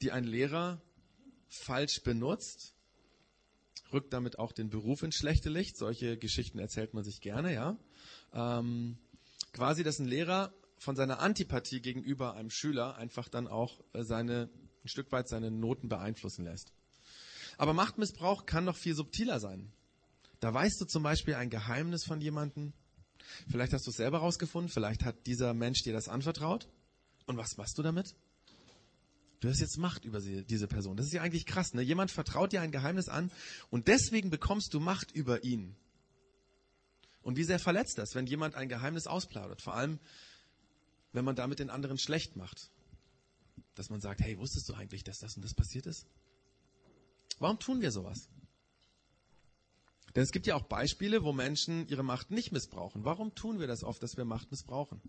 die 0.02 0.12
ein 0.12 0.24
Lehrer 0.24 0.80
falsch 1.48 2.02
benutzt, 2.02 2.74
rückt 3.92 4.12
damit 4.12 4.38
auch 4.38 4.52
den 4.52 4.68
Beruf 4.68 5.02
ins 5.02 5.16
schlechte 5.16 5.48
Licht. 5.48 5.76
Solche 5.76 6.16
Geschichten 6.16 6.58
erzählt 6.58 6.94
man 6.94 7.04
sich 7.04 7.20
gerne, 7.20 7.52
ja. 7.52 7.76
Ähm, 8.32 8.98
quasi, 9.52 9.82
dass 9.82 9.98
ein 9.98 10.06
Lehrer 10.06 10.52
von 10.78 10.96
seiner 10.96 11.20
Antipathie 11.20 11.80
gegenüber 11.80 12.34
einem 12.34 12.50
Schüler 12.50 12.96
einfach 12.96 13.28
dann 13.28 13.48
auch 13.48 13.80
äh, 13.92 14.02
seine, 14.02 14.50
ein 14.84 14.88
Stück 14.88 15.12
weit 15.12 15.28
seine 15.28 15.50
Noten 15.50 15.88
beeinflussen 15.88 16.44
lässt. 16.44 16.72
Aber 17.58 17.72
Machtmissbrauch 17.72 18.46
kann 18.46 18.64
noch 18.64 18.76
viel 18.76 18.94
subtiler 18.94 19.40
sein. 19.40 19.72
Da 20.40 20.52
weißt 20.52 20.80
du 20.80 20.84
zum 20.84 21.02
Beispiel 21.02 21.34
ein 21.34 21.48
Geheimnis 21.48 22.04
von 22.04 22.20
jemandem. 22.20 22.74
Vielleicht 23.50 23.72
hast 23.72 23.86
du 23.86 23.90
es 23.90 23.96
selber 23.96 24.18
rausgefunden. 24.18 24.70
Vielleicht 24.70 25.04
hat 25.04 25.26
dieser 25.26 25.54
Mensch 25.54 25.82
dir 25.82 25.92
das 25.92 26.08
anvertraut. 26.08 26.68
Und 27.26 27.38
was 27.38 27.56
machst 27.56 27.78
du 27.78 27.82
damit? 27.82 28.14
Du 29.40 29.48
hast 29.48 29.60
jetzt 29.60 29.78
Macht 29.78 30.04
über 30.04 30.20
sie, 30.20 30.44
diese 30.44 30.66
Person. 30.66 30.96
Das 30.96 31.06
ist 31.06 31.12
ja 31.12 31.22
eigentlich 31.22 31.46
krass. 31.46 31.74
Ne? 31.74 31.82
Jemand 31.82 32.10
vertraut 32.10 32.52
dir 32.52 32.60
ein 32.60 32.70
Geheimnis 32.70 33.08
an 33.08 33.30
und 33.70 33.88
deswegen 33.88 34.30
bekommst 34.30 34.72
du 34.74 34.80
Macht 34.80 35.12
über 35.12 35.44
ihn. 35.44 35.76
Und 37.22 37.36
wie 37.36 37.44
sehr 37.44 37.58
verletzt 37.58 37.98
das, 37.98 38.14
wenn 38.14 38.26
jemand 38.26 38.54
ein 38.54 38.68
Geheimnis 38.68 39.06
ausplaudert. 39.06 39.60
Vor 39.60 39.74
allem, 39.74 39.98
wenn 41.16 41.24
man 41.24 41.34
damit 41.34 41.58
den 41.58 41.70
anderen 41.70 41.96
schlecht 41.96 42.36
macht. 42.36 42.70
Dass 43.74 43.88
man 43.88 44.00
sagt, 44.00 44.20
hey, 44.20 44.38
wusstest 44.38 44.68
du 44.68 44.74
eigentlich, 44.74 45.02
dass 45.02 45.18
das 45.18 45.34
und 45.34 45.42
das 45.42 45.54
passiert 45.54 45.86
ist? 45.86 46.06
Warum 47.38 47.58
tun 47.58 47.80
wir 47.80 47.90
sowas? 47.90 48.28
Denn 50.14 50.22
es 50.22 50.30
gibt 50.30 50.46
ja 50.46 50.54
auch 50.54 50.62
Beispiele, 50.62 51.24
wo 51.24 51.32
Menschen 51.32 51.88
ihre 51.88 52.02
Macht 52.02 52.30
nicht 52.30 52.52
missbrauchen. 52.52 53.04
Warum 53.04 53.34
tun 53.34 53.60
wir 53.60 53.66
das 53.66 53.82
oft, 53.82 54.02
dass 54.02 54.18
wir 54.18 54.26
Macht 54.26 54.50
missbrauchen? 54.50 55.00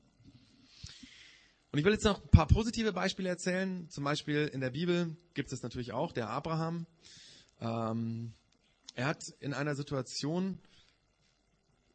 Und 1.72 1.80
ich 1.80 1.86
will 1.86 1.93
jetzt 1.93 2.06
noch 2.06 2.24
ein 2.24 2.30
paar 2.30 2.48
positive 2.48 2.93
Beispiele 2.93 3.28
erzählen. 3.28 3.89
Zum 3.89 4.06
Beispiel 4.06 4.48
in 4.48 4.62
der 4.62 4.72
Bibel 4.72 5.17
gibt 5.34 5.52
es 5.52 5.62
natürlich 5.62 5.91
auch, 5.91 6.13
der 6.13 6.30
Abraham. 6.30 6.88
Ähm, 7.60 8.34
er 8.96 9.08
hat 9.08 9.28
in 9.41 9.54
einer 9.54 9.76
Situation 9.76 10.60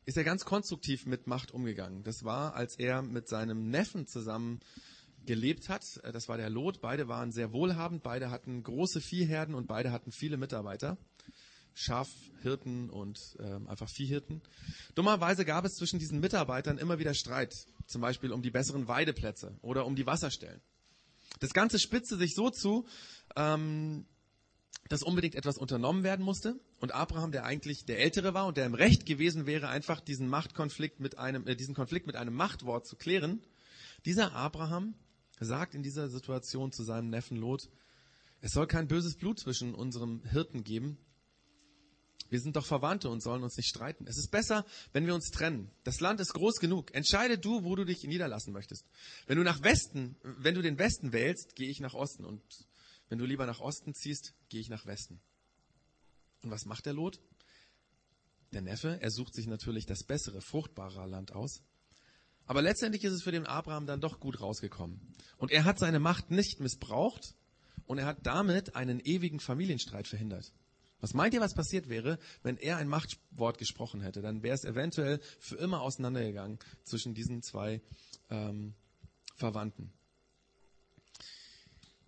ist 0.04 0.16
er 0.16 0.24
ganz 0.24 0.44
konstruktiv 0.44 1.06
mit 1.06 1.26
Macht 1.26 1.52
umgegangen. 1.52 2.02
Das 2.02 2.24
war, 2.24 2.54
als 2.54 2.76
er 2.76 3.02
mit 3.02 3.28
seinem 3.28 3.70
Neffen 3.70 4.06
zusammen 4.06 4.60
gelebt 5.24 5.68
hat. 5.68 6.00
Das 6.12 6.28
war 6.28 6.36
der 6.36 6.50
Lot. 6.50 6.80
Beide 6.80 7.08
waren 7.08 7.32
sehr 7.32 7.52
wohlhabend. 7.52 8.02
Beide 8.02 8.30
hatten 8.30 8.62
große 8.62 9.00
Viehherden 9.00 9.54
und 9.54 9.66
beide 9.66 9.92
hatten 9.92 10.10
viele 10.10 10.36
Mitarbeiter. 10.36 10.98
Schafhirten 11.74 12.90
und 12.90 13.36
äh, 13.38 13.68
einfach 13.68 13.88
Viehhirten. 13.88 14.42
Dummerweise 14.94 15.44
gab 15.44 15.64
es 15.64 15.76
zwischen 15.76 15.98
diesen 15.98 16.20
Mitarbeitern 16.20 16.78
immer 16.78 16.98
wieder 16.98 17.14
Streit. 17.14 17.66
Zum 17.86 18.02
Beispiel 18.02 18.32
um 18.32 18.42
die 18.42 18.50
besseren 18.50 18.88
Weideplätze 18.88 19.56
oder 19.62 19.86
um 19.86 19.96
die 19.96 20.06
Wasserstellen. 20.06 20.60
Das 21.40 21.54
Ganze 21.54 21.78
spitzte 21.78 22.16
sich 22.16 22.34
so 22.34 22.50
zu, 22.50 22.86
ähm, 23.36 24.06
dass 24.88 25.02
unbedingt 25.02 25.34
etwas 25.34 25.56
unternommen 25.56 26.02
werden 26.02 26.24
musste. 26.24 26.60
Und 26.82 26.90
Abraham, 26.90 27.30
der 27.30 27.44
eigentlich 27.44 27.84
der 27.84 28.00
Ältere 28.00 28.34
war 28.34 28.44
und 28.44 28.56
der 28.56 28.66
im 28.66 28.74
Recht 28.74 29.06
gewesen 29.06 29.46
wäre, 29.46 29.68
einfach 29.68 30.00
diesen 30.00 30.26
Machtkonflikt 30.26 30.98
mit 30.98 31.16
einem, 31.16 31.46
äh, 31.46 31.54
diesen 31.54 31.76
Konflikt 31.76 32.08
mit 32.08 32.16
einem 32.16 32.34
Machtwort 32.34 32.88
zu 32.88 32.96
klären, 32.96 33.40
dieser 34.04 34.32
Abraham 34.32 34.94
sagt 35.38 35.76
in 35.76 35.84
dieser 35.84 36.08
Situation 36.08 36.72
zu 36.72 36.82
seinem 36.82 37.08
Neffen 37.08 37.36
Lot, 37.36 37.70
es 38.40 38.50
soll 38.50 38.66
kein 38.66 38.88
böses 38.88 39.14
Blut 39.14 39.38
zwischen 39.38 39.76
unserem 39.76 40.24
Hirten 40.24 40.64
geben. 40.64 40.98
Wir 42.30 42.40
sind 42.40 42.56
doch 42.56 42.66
Verwandte 42.66 43.10
und 43.10 43.22
sollen 43.22 43.44
uns 43.44 43.56
nicht 43.56 43.68
streiten. 43.68 44.08
Es 44.08 44.18
ist 44.18 44.32
besser, 44.32 44.66
wenn 44.92 45.06
wir 45.06 45.14
uns 45.14 45.30
trennen. 45.30 45.70
Das 45.84 46.00
Land 46.00 46.18
ist 46.18 46.32
groß 46.34 46.56
genug. 46.56 46.92
Entscheide 46.96 47.38
du, 47.38 47.62
wo 47.62 47.76
du 47.76 47.84
dich 47.84 48.02
niederlassen 48.02 48.52
möchtest. 48.52 48.88
Wenn 49.28 49.38
du 49.38 49.44
nach 49.44 49.62
Westen, 49.62 50.16
wenn 50.24 50.56
du 50.56 50.62
den 50.62 50.80
Westen 50.80 51.12
wählst, 51.12 51.54
gehe 51.54 51.70
ich 51.70 51.78
nach 51.78 51.94
Osten 51.94 52.24
und 52.24 52.42
wenn 53.08 53.18
du 53.18 53.24
lieber 53.24 53.46
nach 53.46 53.60
Osten 53.60 53.94
ziehst, 53.94 54.34
gehe 54.48 54.60
ich 54.60 54.68
nach 54.68 54.84
Westen. 54.84 55.20
Und 56.42 56.50
was 56.50 56.64
macht 56.64 56.87
der 56.87 56.92
Lot? 56.92 57.20
Der 58.52 58.62
Neffe, 58.62 58.98
er 59.00 59.11
sucht 59.11 59.35
sich 59.35 59.46
natürlich 59.46 59.87
das 59.87 60.05
bessere, 60.05 60.40
fruchtbare 60.40 61.07
Land 61.07 61.33
aus. 61.33 61.62
Aber 62.44 62.61
letztendlich 62.61 63.05
ist 63.05 63.12
es 63.12 63.22
für 63.22 63.33
den 63.33 63.46
Abraham 63.46 63.87
dann 63.87 64.00
doch 64.00 64.20
gut 64.20 64.40
rausgekommen. 64.40 65.00
Und 65.37 65.50
er 65.52 65.64
hat 65.64 65.78
seine 65.78 66.00
Macht 66.00 66.31
nicht 66.31 66.61
missbraucht 66.61 67.35
und 67.87 67.98
er 67.98 68.07
hat 68.07 68.26
damit 68.26 68.74
einen 68.74 69.00
ewigen 69.00 69.40
Familienstreit 69.40 70.09
verhindert. 70.09 70.52
Was 71.00 71.14
meint 71.14 71.35
ihr, 71.35 71.40
was 71.40 71.55
passiert 71.55 71.88
wäre, 71.88 72.18
wenn 72.42 72.57
er 72.57 72.76
ein 72.76 72.88
Machtwort 72.88 73.59
gesprochen 73.59 74.02
hätte? 74.02 74.22
Dann 74.22 74.42
wäre 74.42 74.55
es 74.55 74.64
eventuell 74.64 75.20
für 75.40 75.57
immer 75.57 75.81
auseinandergegangen 75.81 76.59
zwischen 76.85 77.14
diesen 77.14 77.42
zwei 77.42 77.81
ähm, 78.31 78.74
Verwandten. 79.35 79.92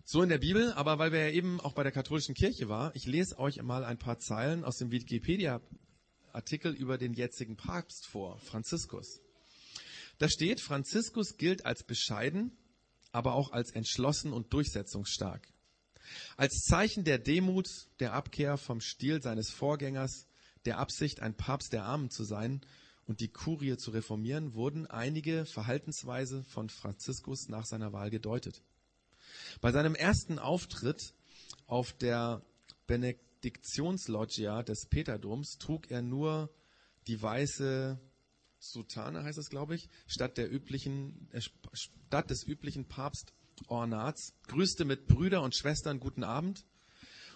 So 0.07 0.21
in 0.21 0.29
der 0.29 0.37
Bibel, 0.37 0.71
aber 0.73 0.99
weil 0.99 1.11
wir 1.11 1.29
ja 1.29 1.33
eben 1.33 1.59
auch 1.59 1.73
bei 1.73 1.81
der 1.81 1.91
katholischen 1.91 2.35
Kirche 2.35 2.69
war, 2.69 2.95
ich 2.95 3.07
lese 3.07 3.39
euch 3.39 3.59
mal 3.63 3.83
ein 3.83 3.97
paar 3.97 4.19
Zeilen 4.19 4.63
aus 4.63 4.77
dem 4.77 4.91
Wikipedia-Artikel 4.91 6.73
über 6.73 6.99
den 6.99 7.13
jetzigen 7.13 7.57
Papst 7.57 8.05
vor, 8.05 8.37
Franziskus. 8.37 9.19
Da 10.19 10.29
steht, 10.29 10.61
Franziskus 10.61 11.37
gilt 11.37 11.65
als 11.65 11.83
bescheiden, 11.83 12.55
aber 13.13 13.33
auch 13.33 13.51
als 13.51 13.71
entschlossen 13.71 14.31
und 14.31 14.53
durchsetzungsstark. 14.53 15.51
Als 16.37 16.61
Zeichen 16.61 17.03
der 17.03 17.17
Demut, 17.17 17.67
der 17.99 18.13
Abkehr 18.13 18.57
vom 18.57 18.81
Stil 18.81 19.23
seines 19.23 19.49
Vorgängers, 19.49 20.27
der 20.65 20.77
Absicht, 20.77 21.19
ein 21.23 21.35
Papst 21.35 21.73
der 21.73 21.85
Armen 21.85 22.11
zu 22.11 22.25
sein 22.25 22.61
und 23.07 23.21
die 23.21 23.29
Kurie 23.29 23.75
zu 23.77 23.89
reformieren, 23.89 24.53
wurden 24.53 24.85
einige 24.85 25.47
Verhaltensweise 25.47 26.43
von 26.43 26.69
Franziskus 26.69 27.49
nach 27.49 27.65
seiner 27.65 27.91
Wahl 27.91 28.11
gedeutet. 28.11 28.61
Bei 29.61 29.71
seinem 29.71 29.95
ersten 29.95 30.39
Auftritt 30.39 31.13
auf 31.67 31.93
der 31.93 32.41
Benediktionsloggia 32.87 34.63
des 34.63 34.85
Peterdoms 34.87 35.57
trug 35.57 35.89
er 35.89 36.01
nur 36.01 36.49
die 37.07 37.21
weiße 37.21 37.99
Sutane, 38.59 39.23
heißt 39.23 39.37
es, 39.37 39.49
glaube 39.49 39.75
ich, 39.75 39.89
statt, 40.07 40.37
der 40.37 40.51
üblichen, 40.51 41.29
äh, 41.31 41.41
statt 41.73 42.29
des 42.29 42.45
üblichen 42.45 42.85
Papstornats, 42.85 44.33
grüßte 44.47 44.85
mit 44.85 45.07
Brüder 45.07 45.41
und 45.41 45.55
Schwestern 45.55 45.99
guten 45.99 46.23
Abend 46.23 46.65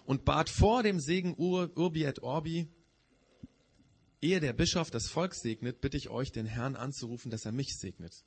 und 0.06 0.26
bat 0.26 0.50
vor 0.50 0.84
dem 0.84 1.00
Segen 1.00 1.36
Ur, 1.38 1.72
Urbi 1.76 2.04
et 2.04 2.24
Orbi, 2.24 2.68
ehe 4.22 4.40
der 4.40 4.54
Bischof 4.54 4.90
das 4.90 5.08
Volk 5.08 5.36
segnet, 5.36 5.82
bitte 5.82 5.98
ich 5.98 6.10
euch, 6.10 6.32
den 6.32 6.46
Herrn 6.46 6.76
anzurufen, 6.76 7.32
dass 7.32 7.46
er 7.46 7.52
mich 7.52 7.78
segnet. 7.78 8.24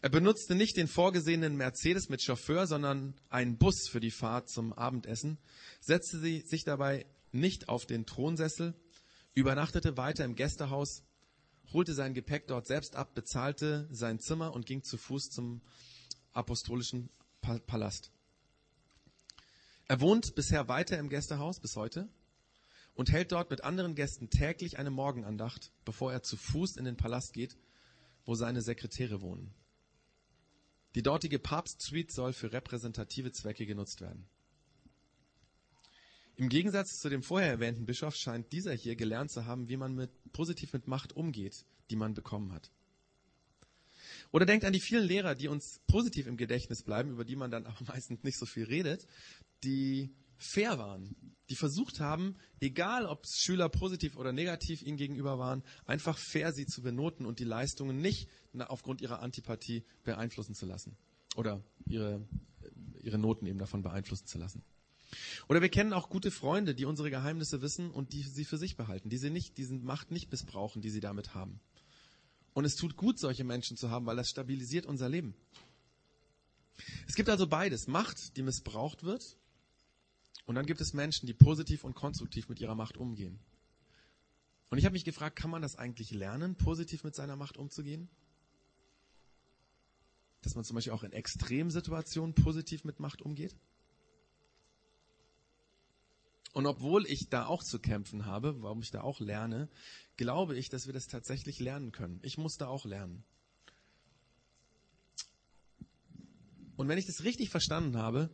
Er 0.00 0.10
benutzte 0.10 0.54
nicht 0.54 0.76
den 0.76 0.88
vorgesehenen 0.88 1.56
Mercedes 1.56 2.08
mit 2.08 2.22
Chauffeur, 2.22 2.66
sondern 2.66 3.14
einen 3.28 3.58
Bus 3.58 3.88
für 3.88 4.00
die 4.00 4.10
Fahrt 4.10 4.48
zum 4.48 4.72
Abendessen, 4.72 5.38
setzte 5.80 6.18
sich 6.18 6.64
dabei 6.64 7.06
nicht 7.32 7.68
auf 7.68 7.86
den 7.86 8.06
Thronsessel, 8.06 8.74
übernachtete 9.34 9.96
weiter 9.96 10.24
im 10.24 10.34
Gästehaus 10.34 11.02
holte 11.72 11.94
sein 11.94 12.14
Gepäck 12.14 12.46
dort 12.46 12.66
selbst 12.66 12.96
ab, 12.96 13.14
bezahlte 13.14 13.88
sein 13.90 14.18
Zimmer 14.18 14.52
und 14.52 14.66
ging 14.66 14.82
zu 14.82 14.96
Fuß 14.96 15.30
zum 15.30 15.62
apostolischen 16.32 17.08
Palast. 17.40 18.10
Er 19.88 20.00
wohnt 20.00 20.34
bisher 20.34 20.68
weiter 20.68 20.98
im 20.98 21.08
Gästehaus 21.08 21.60
bis 21.60 21.76
heute 21.76 22.08
und 22.94 23.10
hält 23.10 23.32
dort 23.32 23.50
mit 23.50 23.64
anderen 23.64 23.94
Gästen 23.94 24.30
täglich 24.30 24.78
eine 24.78 24.90
Morgenandacht, 24.90 25.70
bevor 25.84 26.12
er 26.12 26.22
zu 26.22 26.36
Fuß 26.36 26.76
in 26.76 26.84
den 26.84 26.96
Palast 26.96 27.32
geht, 27.32 27.56
wo 28.24 28.34
seine 28.34 28.62
Sekretäre 28.62 29.20
wohnen. 29.20 29.52
Die 30.94 31.02
dortige 31.02 31.38
Papst-Suite 31.38 32.10
soll 32.10 32.32
für 32.32 32.52
repräsentative 32.52 33.32
Zwecke 33.32 33.66
genutzt 33.66 34.00
werden. 34.00 34.26
Im 36.36 36.48
Gegensatz 36.48 36.98
zu 36.98 37.08
dem 37.08 37.22
vorher 37.22 37.50
erwähnten 37.50 37.86
Bischof 37.86 38.16
scheint 38.16 38.52
dieser 38.52 38.72
hier 38.72 38.96
gelernt 38.96 39.30
zu 39.30 39.46
haben, 39.46 39.68
wie 39.68 39.76
man 39.76 39.94
mit, 39.94 40.10
positiv 40.32 40.72
mit 40.72 40.88
Macht 40.88 41.14
umgeht, 41.14 41.64
die 41.90 41.96
man 41.96 42.14
bekommen 42.14 42.52
hat. 42.52 42.70
Oder 44.30 44.46
denkt 44.46 44.64
an 44.64 44.72
die 44.72 44.80
vielen 44.80 45.06
Lehrer, 45.06 45.34
die 45.34 45.48
uns 45.48 45.80
positiv 45.86 46.26
im 46.26 46.36
Gedächtnis 46.36 46.82
bleiben, 46.82 47.10
über 47.10 47.24
die 47.24 47.36
man 47.36 47.50
dann 47.50 47.66
aber 47.66 47.84
meistens 47.86 48.22
nicht 48.22 48.38
so 48.38 48.46
viel 48.46 48.64
redet, 48.64 49.06
die 49.62 50.10
fair 50.42 50.78
waren, 50.78 51.14
die 51.48 51.56
versucht 51.56 52.00
haben, 52.00 52.36
egal 52.60 53.06
ob 53.06 53.26
Schüler 53.26 53.68
positiv 53.68 54.16
oder 54.16 54.32
negativ 54.32 54.82
ihnen 54.82 54.96
gegenüber 54.96 55.38
waren, 55.38 55.62
einfach 55.84 56.18
fair 56.18 56.52
sie 56.52 56.66
zu 56.66 56.82
benoten 56.82 57.26
und 57.26 57.38
die 57.38 57.44
Leistungen 57.44 58.00
nicht 58.00 58.28
aufgrund 58.58 59.00
ihrer 59.00 59.20
Antipathie 59.20 59.84
beeinflussen 60.04 60.54
zu 60.54 60.66
lassen. 60.66 60.96
Oder 61.36 61.62
ihre, 61.86 62.26
ihre 63.00 63.18
Noten 63.18 63.46
eben 63.46 63.58
davon 63.58 63.82
beeinflussen 63.82 64.26
zu 64.26 64.38
lassen. 64.38 64.62
Oder 65.48 65.60
wir 65.60 65.68
kennen 65.68 65.92
auch 65.92 66.08
gute 66.08 66.30
Freunde, 66.30 66.74
die 66.74 66.84
unsere 66.84 67.10
Geheimnisse 67.10 67.60
wissen 67.60 67.90
und 67.90 68.12
die 68.12 68.22
sie 68.22 68.44
für 68.44 68.56
sich 68.56 68.76
behalten, 68.76 69.10
die 69.10 69.18
sie 69.18 69.30
nicht, 69.30 69.58
diesen 69.58 69.84
Macht 69.84 70.10
nicht 70.10 70.30
missbrauchen, 70.30 70.80
die 70.80 70.90
sie 70.90 71.00
damit 71.00 71.34
haben. 71.34 71.60
Und 72.54 72.64
es 72.64 72.76
tut 72.76 72.96
gut, 72.96 73.18
solche 73.18 73.44
Menschen 73.44 73.76
zu 73.76 73.90
haben, 73.90 74.06
weil 74.06 74.16
das 74.16 74.28
stabilisiert 74.28 74.86
unser 74.86 75.08
Leben. 75.08 75.34
Es 77.06 77.14
gibt 77.14 77.28
also 77.28 77.46
beides. 77.46 77.86
Macht, 77.86 78.36
die 78.36 78.42
missbraucht 78.42 79.04
wird. 79.04 79.36
Und 80.46 80.54
dann 80.54 80.66
gibt 80.66 80.80
es 80.80 80.92
Menschen, 80.92 81.26
die 81.26 81.34
positiv 81.34 81.84
und 81.84 81.94
konstruktiv 81.94 82.48
mit 82.48 82.60
ihrer 82.60 82.74
Macht 82.74 82.96
umgehen. 82.96 83.38
Und 84.70 84.78
ich 84.78 84.84
habe 84.84 84.94
mich 84.94 85.04
gefragt, 85.04 85.36
kann 85.36 85.50
man 85.50 85.62
das 85.62 85.76
eigentlich 85.76 86.10
lernen, 86.10 86.56
positiv 86.56 87.04
mit 87.04 87.14
seiner 87.14 87.36
Macht 87.36 87.56
umzugehen? 87.56 88.08
Dass 90.40 90.54
man 90.54 90.64
zum 90.64 90.74
Beispiel 90.74 90.92
auch 90.92 91.04
in 91.04 91.12
Extremsituationen 91.12 92.34
positiv 92.34 92.84
mit 92.84 92.98
Macht 92.98 93.22
umgeht? 93.22 93.54
Und 96.52 96.66
obwohl 96.66 97.06
ich 97.06 97.28
da 97.30 97.46
auch 97.46 97.62
zu 97.62 97.78
kämpfen 97.78 98.26
habe, 98.26 98.60
warum 98.62 98.82
ich 98.82 98.90
da 98.90 99.02
auch 99.02 99.20
lerne, 99.20 99.68
glaube 100.16 100.56
ich, 100.56 100.68
dass 100.68 100.86
wir 100.86 100.92
das 100.92 101.06
tatsächlich 101.06 101.60
lernen 101.60 101.92
können. 101.92 102.20
Ich 102.22 102.36
muss 102.36 102.56
da 102.56 102.66
auch 102.66 102.84
lernen. 102.84 103.24
Und 106.76 106.88
wenn 106.88 106.98
ich 106.98 107.06
das 107.06 107.24
richtig 107.24 107.50
verstanden 107.50 107.96
habe, 107.96 108.30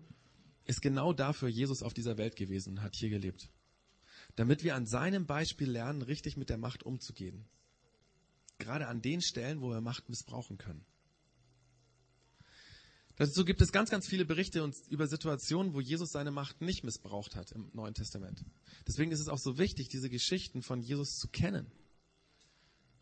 ist 0.68 0.82
genau 0.82 1.12
dafür 1.12 1.48
Jesus 1.48 1.82
auf 1.82 1.94
dieser 1.94 2.18
Welt 2.18 2.36
gewesen 2.36 2.74
und 2.74 2.82
hat 2.82 2.94
hier 2.94 3.08
gelebt. 3.08 3.50
Damit 4.36 4.62
wir 4.62 4.76
an 4.76 4.86
seinem 4.86 5.26
Beispiel 5.26 5.70
lernen, 5.70 6.02
richtig 6.02 6.36
mit 6.36 6.50
der 6.50 6.58
Macht 6.58 6.84
umzugehen. 6.84 7.48
Gerade 8.58 8.86
an 8.86 9.00
den 9.00 9.22
Stellen, 9.22 9.60
wo 9.62 9.70
wir 9.70 9.80
Macht 9.80 10.08
missbrauchen 10.08 10.58
können. 10.58 10.84
Dazu 13.16 13.44
gibt 13.44 13.62
es 13.62 13.72
ganz, 13.72 13.90
ganz 13.90 14.06
viele 14.06 14.24
Berichte 14.24 14.70
über 14.90 15.08
Situationen, 15.08 15.72
wo 15.72 15.80
Jesus 15.80 16.12
seine 16.12 16.30
Macht 16.30 16.60
nicht 16.60 16.84
missbraucht 16.84 17.34
hat 17.34 17.50
im 17.50 17.70
Neuen 17.72 17.94
Testament. 17.94 18.44
Deswegen 18.86 19.10
ist 19.10 19.20
es 19.20 19.28
auch 19.28 19.38
so 19.38 19.58
wichtig, 19.58 19.88
diese 19.88 20.10
Geschichten 20.10 20.62
von 20.62 20.82
Jesus 20.82 21.16
zu 21.16 21.28
kennen 21.28 21.66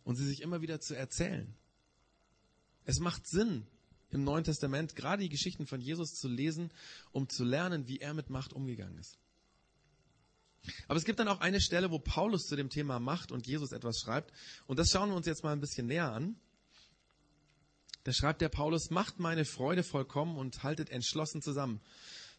und 0.05 0.17
sie 0.17 0.25
sich 0.25 0.41
immer 0.41 0.63
wieder 0.63 0.81
zu 0.81 0.95
erzählen. 0.95 1.55
Es 2.85 3.01
macht 3.01 3.27
Sinn, 3.27 3.67
im 4.11 4.25
Neuen 4.25 4.45
Testament 4.45 4.97
gerade 4.97 5.23
die 5.23 5.29
Geschichten 5.29 5.67
von 5.67 5.81
Jesus 5.81 6.15
zu 6.15 6.29
lesen, 6.29 6.71
um 7.13 7.29
zu 7.29 7.45
lernen, 7.45 7.89
wie 7.89 7.99
er 7.99 8.15
mit 8.15 8.31
Macht 8.31 8.53
umgegangen 8.53 8.99
ist. 8.99 9.19
Aber 10.89 10.99
es 10.99 11.05
gibt 11.05 11.19
dann 11.19 11.29
auch 11.29 11.41
eine 11.41 11.61
Stelle, 11.61 11.91
wo 11.91 11.99
Paulus 11.99 12.47
zu 12.47 12.57
dem 12.57 12.71
Thema 12.71 12.99
Macht 12.99 13.33
und 13.33 13.47
Jesus 13.47 13.73
etwas 13.73 14.01
schreibt. 14.01 14.33
Und 14.67 14.79
das 14.79 14.91
schauen 14.91 15.11
wir 15.11 15.17
uns 15.17 15.27
jetzt 15.27 15.45
mal 15.45 15.53
ein 15.53 15.61
bisschen 15.61 15.87
näher 15.87 16.13
an. 16.13 16.37
Da 18.05 18.13
schreibt 18.13 18.41
der 18.41 18.49
Paulus, 18.49 18.91
macht 18.91 19.19
meine 19.19 19.45
Freude 19.45 19.83
vollkommen 19.83 20.39
und 20.39 20.63
haltet 20.63 20.91
entschlossen 20.91 21.43
zusammen. 21.43 21.81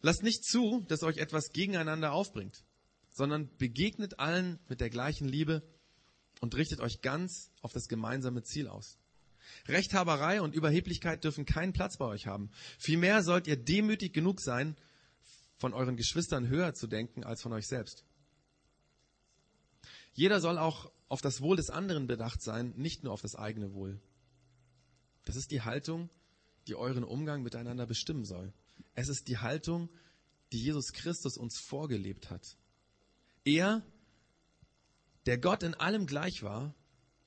Lasst 0.00 0.22
nicht 0.22 0.44
zu, 0.44 0.84
dass 0.88 1.02
euch 1.02 1.18
etwas 1.18 1.52
gegeneinander 1.52 2.12
aufbringt, 2.12 2.64
sondern 3.10 3.54
begegnet 3.56 4.18
allen 4.18 4.58
mit 4.68 4.80
der 4.80 4.90
gleichen 4.90 5.28
Liebe 5.28 5.62
und 6.40 6.54
richtet 6.54 6.80
euch 6.80 7.02
ganz 7.02 7.50
auf 7.60 7.72
das 7.72 7.88
gemeinsame 7.88 8.42
Ziel 8.42 8.68
aus. 8.68 8.98
Rechthaberei 9.66 10.40
und 10.40 10.54
Überheblichkeit 10.54 11.24
dürfen 11.24 11.44
keinen 11.44 11.72
Platz 11.72 11.96
bei 11.96 12.06
euch 12.06 12.26
haben. 12.26 12.50
Vielmehr 12.78 13.22
sollt 13.22 13.46
ihr 13.46 13.56
demütig 13.56 14.12
genug 14.12 14.40
sein, 14.40 14.76
von 15.58 15.74
euren 15.74 15.96
Geschwistern 15.96 16.48
höher 16.48 16.74
zu 16.74 16.86
denken 16.86 17.24
als 17.24 17.42
von 17.42 17.52
euch 17.52 17.66
selbst. 17.66 18.04
Jeder 20.12 20.40
soll 20.40 20.58
auch 20.58 20.90
auf 21.08 21.20
das 21.20 21.40
Wohl 21.40 21.56
des 21.56 21.70
anderen 21.70 22.06
bedacht 22.06 22.42
sein, 22.42 22.74
nicht 22.76 23.04
nur 23.04 23.12
auf 23.12 23.22
das 23.22 23.34
eigene 23.34 23.72
Wohl. 23.74 24.00
Das 25.24 25.36
ist 25.36 25.50
die 25.50 25.62
Haltung, 25.62 26.10
die 26.66 26.74
euren 26.74 27.04
Umgang 27.04 27.42
miteinander 27.42 27.86
bestimmen 27.86 28.24
soll. 28.24 28.52
Es 28.94 29.08
ist 29.08 29.28
die 29.28 29.38
Haltung, 29.38 29.88
die 30.52 30.62
Jesus 30.62 30.92
Christus 30.92 31.36
uns 31.36 31.58
vorgelebt 31.58 32.30
hat. 32.30 32.56
Er, 33.44 33.82
der 35.26 35.38
Gott 35.38 35.62
in 35.62 35.74
allem 35.74 36.06
gleich 36.06 36.42
war 36.42 36.74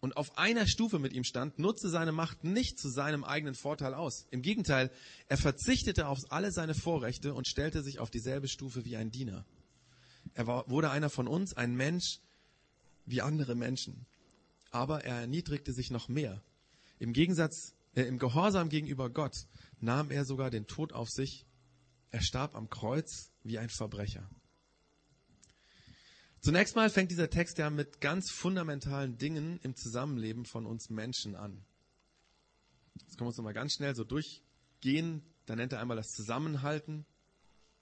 und 0.01 0.17
auf 0.17 0.37
einer 0.37 0.67
Stufe 0.67 0.99
mit 0.99 1.13
ihm 1.13 1.23
stand, 1.23 1.57
nutzte 1.59 1.89
seine 1.89 2.11
Macht 2.11 2.43
nicht 2.43 2.77
zu 2.77 2.89
seinem 2.89 3.23
eigenen 3.23 3.55
Vorteil 3.55 3.93
aus. 3.93 4.27
Im 4.31 4.41
Gegenteil, 4.41 4.91
er 5.27 5.37
verzichtete 5.37 6.07
auf 6.07 6.19
alle 6.29 6.51
seine 6.51 6.73
Vorrechte 6.73 7.33
und 7.33 7.47
stellte 7.47 7.81
sich 7.81 7.99
auf 7.99 8.09
dieselbe 8.09 8.47
Stufe 8.47 8.83
wie 8.83 8.97
ein 8.97 9.11
Diener. 9.11 9.45
Er 10.33 10.47
war, 10.47 10.69
wurde 10.69 10.89
einer 10.89 11.09
von 11.09 11.27
uns, 11.27 11.55
ein 11.55 11.75
Mensch 11.75 12.19
wie 13.05 13.21
andere 13.21 13.55
Menschen. 13.55 14.05
Aber 14.71 15.05
er 15.05 15.21
erniedrigte 15.21 15.73
sich 15.73 15.91
noch 15.91 16.09
mehr. 16.09 16.41
Im 16.99 17.13
Gegensatz 17.13 17.73
äh, 17.95 18.03
Im 18.03 18.19
Gehorsam 18.19 18.69
gegenüber 18.69 19.09
Gott 19.09 19.47
nahm 19.79 20.11
er 20.11 20.25
sogar 20.25 20.49
den 20.49 20.67
Tod 20.67 20.93
auf 20.93 21.09
sich. 21.09 21.45
Er 22.11 22.21
starb 22.21 22.55
am 22.55 22.69
Kreuz 22.69 23.31
wie 23.43 23.57
ein 23.57 23.69
Verbrecher. 23.69 24.29
Zunächst 26.41 26.75
mal 26.75 26.89
fängt 26.89 27.11
dieser 27.11 27.29
Text 27.29 27.59
ja 27.59 27.69
mit 27.69 28.01
ganz 28.01 28.31
fundamentalen 28.31 29.19
Dingen 29.19 29.59
im 29.61 29.75
Zusammenleben 29.75 30.45
von 30.45 30.65
uns 30.65 30.89
Menschen 30.89 31.35
an. 31.35 31.63
Jetzt 32.95 33.17
können 33.17 33.25
wir 33.25 33.27
uns 33.27 33.37
nochmal 33.37 33.53
ganz 33.53 33.73
schnell 33.73 33.95
so 33.95 34.03
durchgehen. 34.03 35.21
Da 35.45 35.55
nennt 35.55 35.71
er 35.71 35.79
einmal 35.79 35.97
das 35.97 36.13
Zusammenhalten, 36.13 37.05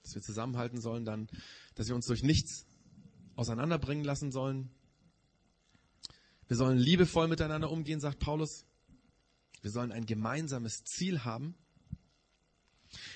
dass 0.02 0.14
wir 0.14 0.20
zusammenhalten 0.20 0.78
sollen, 0.78 1.06
dann, 1.06 1.28
dass 1.74 1.88
wir 1.88 1.94
uns 1.94 2.04
durch 2.04 2.22
nichts 2.22 2.66
auseinanderbringen 3.34 4.04
lassen 4.04 4.30
sollen. 4.30 4.68
Wir 6.46 6.58
sollen 6.58 6.76
liebevoll 6.76 7.28
miteinander 7.28 7.70
umgehen, 7.70 8.00
sagt 8.00 8.18
Paulus. 8.18 8.66
Wir 9.62 9.70
sollen 9.70 9.90
ein 9.90 10.04
gemeinsames 10.04 10.84
Ziel 10.84 11.24
haben. 11.24 11.54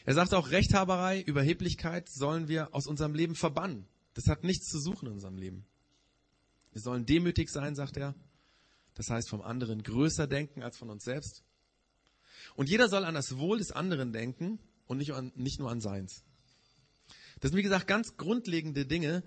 Er 0.07 0.15
sagt 0.15 0.33
auch, 0.33 0.51
Rechthaberei, 0.51 1.21
Überheblichkeit 1.21 2.09
sollen 2.09 2.49
wir 2.49 2.75
aus 2.75 2.87
unserem 2.87 3.15
Leben 3.15 3.35
verbannen. 3.35 3.87
Das 4.15 4.29
hat 4.29 4.45
nichts 4.45 4.69
zu 4.69 4.79
suchen 4.79 5.07
in 5.07 5.13
unserem 5.13 5.37
Leben. 5.37 5.67
Wir 6.73 6.81
sollen 6.81 7.07
demütig 7.07 7.51
sein, 7.51 7.75
sagt 7.75 7.97
er. 7.97 8.15
Das 8.95 9.11
heißt, 9.11 9.29
vom 9.29 9.43
anderen 9.43 9.83
größer 9.83 10.27
denken 10.27 10.63
als 10.63 10.79
von 10.79 10.91
uns 10.91 11.05
selbst. 11.05 11.43
Und 12.55 12.69
jeder 12.69 12.89
soll 12.89 13.05
an 13.05 13.15
das 13.15 13.39
Wohl 13.39 13.59
des 13.59 13.73
anderen 13.73 14.13
denken 14.13 14.59
und 14.87 14.99
nicht, 14.99 15.13
an, 15.13 15.33
nicht 15.35 15.59
nur 15.59 15.71
an 15.71 15.81
seins. 15.81 16.25
Das 17.41 17.51
sind, 17.51 17.59
wie 17.59 17.63
gesagt, 17.63 17.87
ganz 17.87 18.17
grundlegende 18.17 18.87
Dinge, 18.87 19.25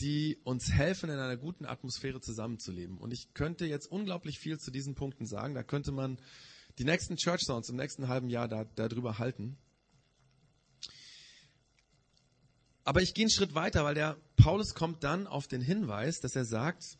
die 0.00 0.38
uns 0.44 0.70
helfen, 0.72 1.10
in 1.10 1.18
einer 1.18 1.36
guten 1.36 1.66
Atmosphäre 1.66 2.20
zusammenzuleben. 2.20 2.98
Und 2.98 3.12
ich 3.12 3.34
könnte 3.34 3.66
jetzt 3.66 3.86
unglaublich 3.86 4.38
viel 4.38 4.58
zu 4.58 4.70
diesen 4.70 4.94
Punkten 4.94 5.26
sagen. 5.26 5.54
Da 5.54 5.62
könnte 5.62 5.92
man 5.92 6.18
die 6.78 6.84
nächsten 6.84 7.16
Church 7.16 7.42
Sounds 7.42 7.68
im 7.68 7.76
nächsten 7.76 8.08
halben 8.08 8.30
Jahr 8.30 8.48
da, 8.48 8.64
darüber 8.64 9.18
halten. 9.18 9.58
Aber 12.84 13.02
ich 13.02 13.14
gehe 13.14 13.24
einen 13.24 13.30
Schritt 13.30 13.54
weiter, 13.54 13.84
weil 13.84 13.94
der 13.94 14.16
Paulus 14.36 14.74
kommt 14.74 15.04
dann 15.04 15.26
auf 15.26 15.46
den 15.46 15.60
Hinweis, 15.60 16.20
dass 16.20 16.34
er 16.34 16.44
sagt, 16.44 16.98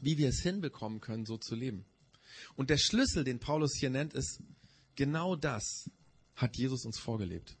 wie 0.00 0.18
wir 0.18 0.28
es 0.28 0.40
hinbekommen 0.40 1.00
können, 1.00 1.26
so 1.26 1.36
zu 1.36 1.54
leben. 1.54 1.84
Und 2.56 2.70
der 2.70 2.78
Schlüssel, 2.78 3.24
den 3.24 3.38
Paulus 3.38 3.74
hier 3.76 3.90
nennt, 3.90 4.14
ist, 4.14 4.40
genau 4.96 5.36
das 5.36 5.90
hat 6.34 6.56
Jesus 6.56 6.84
uns 6.84 6.98
vorgelebt. 6.98 7.56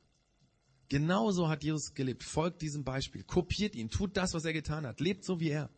Genauso 0.88 1.48
hat 1.48 1.64
Jesus 1.64 1.92
gelebt. 1.94 2.24
Folgt 2.24 2.62
diesem 2.62 2.82
Beispiel. 2.84 3.22
Kopiert 3.22 3.74
ihn. 3.74 3.90
Tut 3.90 4.16
das, 4.16 4.32
was 4.32 4.44
er 4.44 4.54
getan 4.54 4.86
hat. 4.86 5.00
Lebt 5.00 5.24
so 5.24 5.38
wie 5.38 5.50
er. 5.50 5.70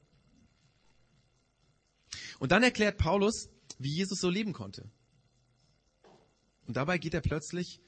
Und 2.39 2.53
dann 2.53 2.63
erklärt 2.63 2.99
Paulus, 2.99 3.49
wie 3.79 3.93
Jesus 3.93 4.21
so 4.21 4.31
leben 4.31 4.53
konnte. 4.53 4.89
Und 6.67 6.77
dabei 6.77 6.99
geht 6.99 7.15
er 7.15 7.21
plötzlich 7.21 7.81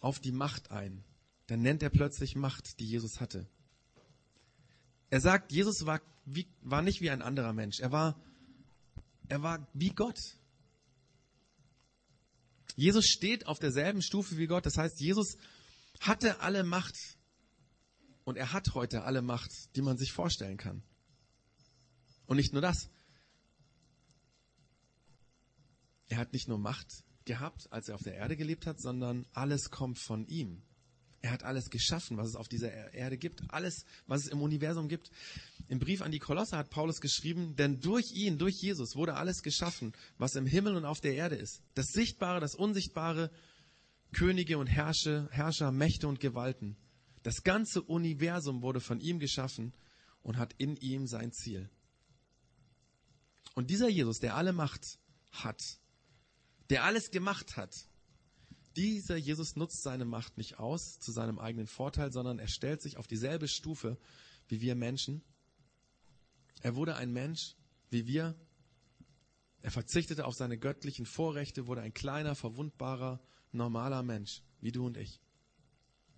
auf 0.00 0.18
die 0.20 0.32
Macht 0.32 0.70
ein. 0.70 1.04
Dann 1.46 1.62
nennt 1.62 1.82
er 1.82 1.90
plötzlich 1.90 2.34
Macht, 2.34 2.80
die 2.80 2.86
Jesus 2.86 3.20
hatte. 3.20 3.46
Er 5.10 5.20
sagt, 5.20 5.52
Jesus 5.52 5.86
war, 5.86 6.00
wie, 6.24 6.48
war 6.62 6.82
nicht 6.82 7.00
wie 7.00 7.10
ein 7.10 7.22
anderer 7.22 7.52
Mensch. 7.52 7.80
Er 7.80 7.92
war 7.92 8.20
Er 9.28 9.42
war 9.42 9.66
wie 9.72 9.90
Gott. 9.90 10.18
Jesus 12.76 13.06
steht 13.06 13.46
auf 13.46 13.58
derselben 13.58 14.02
Stufe 14.02 14.36
wie 14.36 14.46
Gott. 14.46 14.66
Das 14.66 14.76
heißt, 14.76 15.00
Jesus 15.00 15.36
hatte 16.00 16.40
alle 16.40 16.62
Macht. 16.62 16.96
Und 18.24 18.36
er 18.36 18.52
hat 18.52 18.74
heute 18.74 19.04
alle 19.04 19.22
Macht, 19.22 19.50
die 19.76 19.82
man 19.82 19.96
sich 19.96 20.12
vorstellen 20.12 20.56
kann. 20.56 20.82
Und 22.26 22.36
nicht 22.36 22.52
nur 22.52 22.62
das. 22.62 22.90
Er 26.08 26.18
hat 26.18 26.32
nicht 26.32 26.48
nur 26.48 26.58
Macht 26.58 27.04
gehabt, 27.24 27.72
als 27.72 27.88
er 27.88 27.94
auf 27.94 28.02
der 28.02 28.14
Erde 28.14 28.36
gelebt 28.36 28.66
hat, 28.66 28.80
sondern 28.80 29.26
alles 29.32 29.70
kommt 29.70 29.98
von 29.98 30.26
ihm. 30.26 30.62
Er 31.22 31.30
hat 31.32 31.42
alles 31.42 31.70
geschaffen, 31.70 32.16
was 32.16 32.28
es 32.28 32.36
auf 32.36 32.48
dieser 32.48 32.92
Erde 32.94 33.18
gibt. 33.18 33.42
Alles, 33.48 33.84
was 34.06 34.24
es 34.24 34.28
im 34.28 34.42
Universum 34.42 34.88
gibt. 34.88 35.10
Im 35.68 35.78
Brief 35.78 36.02
an 36.02 36.12
die 36.12 36.18
Kolosse 36.18 36.56
hat 36.56 36.70
Paulus 36.70 37.00
geschrieben, 37.00 37.56
denn 37.56 37.80
durch 37.80 38.12
ihn, 38.12 38.38
durch 38.38 38.56
Jesus 38.60 38.94
wurde 38.94 39.14
alles 39.14 39.42
geschaffen, 39.42 39.92
was 40.18 40.36
im 40.36 40.46
Himmel 40.46 40.76
und 40.76 40.84
auf 40.84 41.00
der 41.00 41.14
Erde 41.14 41.36
ist. 41.36 41.62
Das 41.74 41.86
Sichtbare, 41.86 42.40
das 42.40 42.54
Unsichtbare, 42.54 43.30
Könige 44.12 44.58
und 44.58 44.66
Herrscher, 44.66 45.28
Herrscher, 45.30 45.72
Mächte 45.72 46.06
und 46.06 46.20
Gewalten. 46.20 46.76
Das 47.22 47.42
ganze 47.42 47.82
Universum 47.82 48.62
wurde 48.62 48.80
von 48.80 49.00
ihm 49.00 49.18
geschaffen 49.18 49.72
und 50.22 50.38
hat 50.38 50.54
in 50.58 50.76
ihm 50.76 51.06
sein 51.06 51.32
Ziel. 51.32 51.68
Und 53.54 53.70
dieser 53.70 53.88
Jesus, 53.88 54.20
der 54.20 54.36
alle 54.36 54.52
Macht 54.52 54.98
hat, 55.32 55.60
der 56.70 56.84
alles 56.84 57.10
gemacht 57.10 57.56
hat, 57.56 57.74
dieser 58.76 59.16
Jesus 59.16 59.56
nutzt 59.56 59.82
seine 59.82 60.04
Macht 60.04 60.36
nicht 60.36 60.58
aus 60.58 60.98
zu 60.98 61.10
seinem 61.12 61.38
eigenen 61.38 61.66
Vorteil, 61.66 62.12
sondern 62.12 62.38
er 62.38 62.48
stellt 62.48 62.82
sich 62.82 62.96
auf 62.96 63.06
dieselbe 63.06 63.48
Stufe 63.48 63.98
wie 64.48 64.60
wir 64.60 64.74
Menschen. 64.74 65.22
Er 66.62 66.76
wurde 66.76 66.96
ein 66.96 67.12
Mensch 67.12 67.56
wie 67.90 68.06
wir. 68.06 68.34
Er 69.62 69.70
verzichtete 69.70 70.26
auf 70.26 70.34
seine 70.34 70.58
göttlichen 70.58 71.06
Vorrechte, 71.06 71.66
wurde 71.66 71.82
ein 71.82 71.94
kleiner, 71.94 72.34
verwundbarer, 72.34 73.20
normaler 73.52 74.02
Mensch, 74.02 74.42
wie 74.60 74.72
du 74.72 74.86
und 74.86 74.96
ich. 74.96 75.20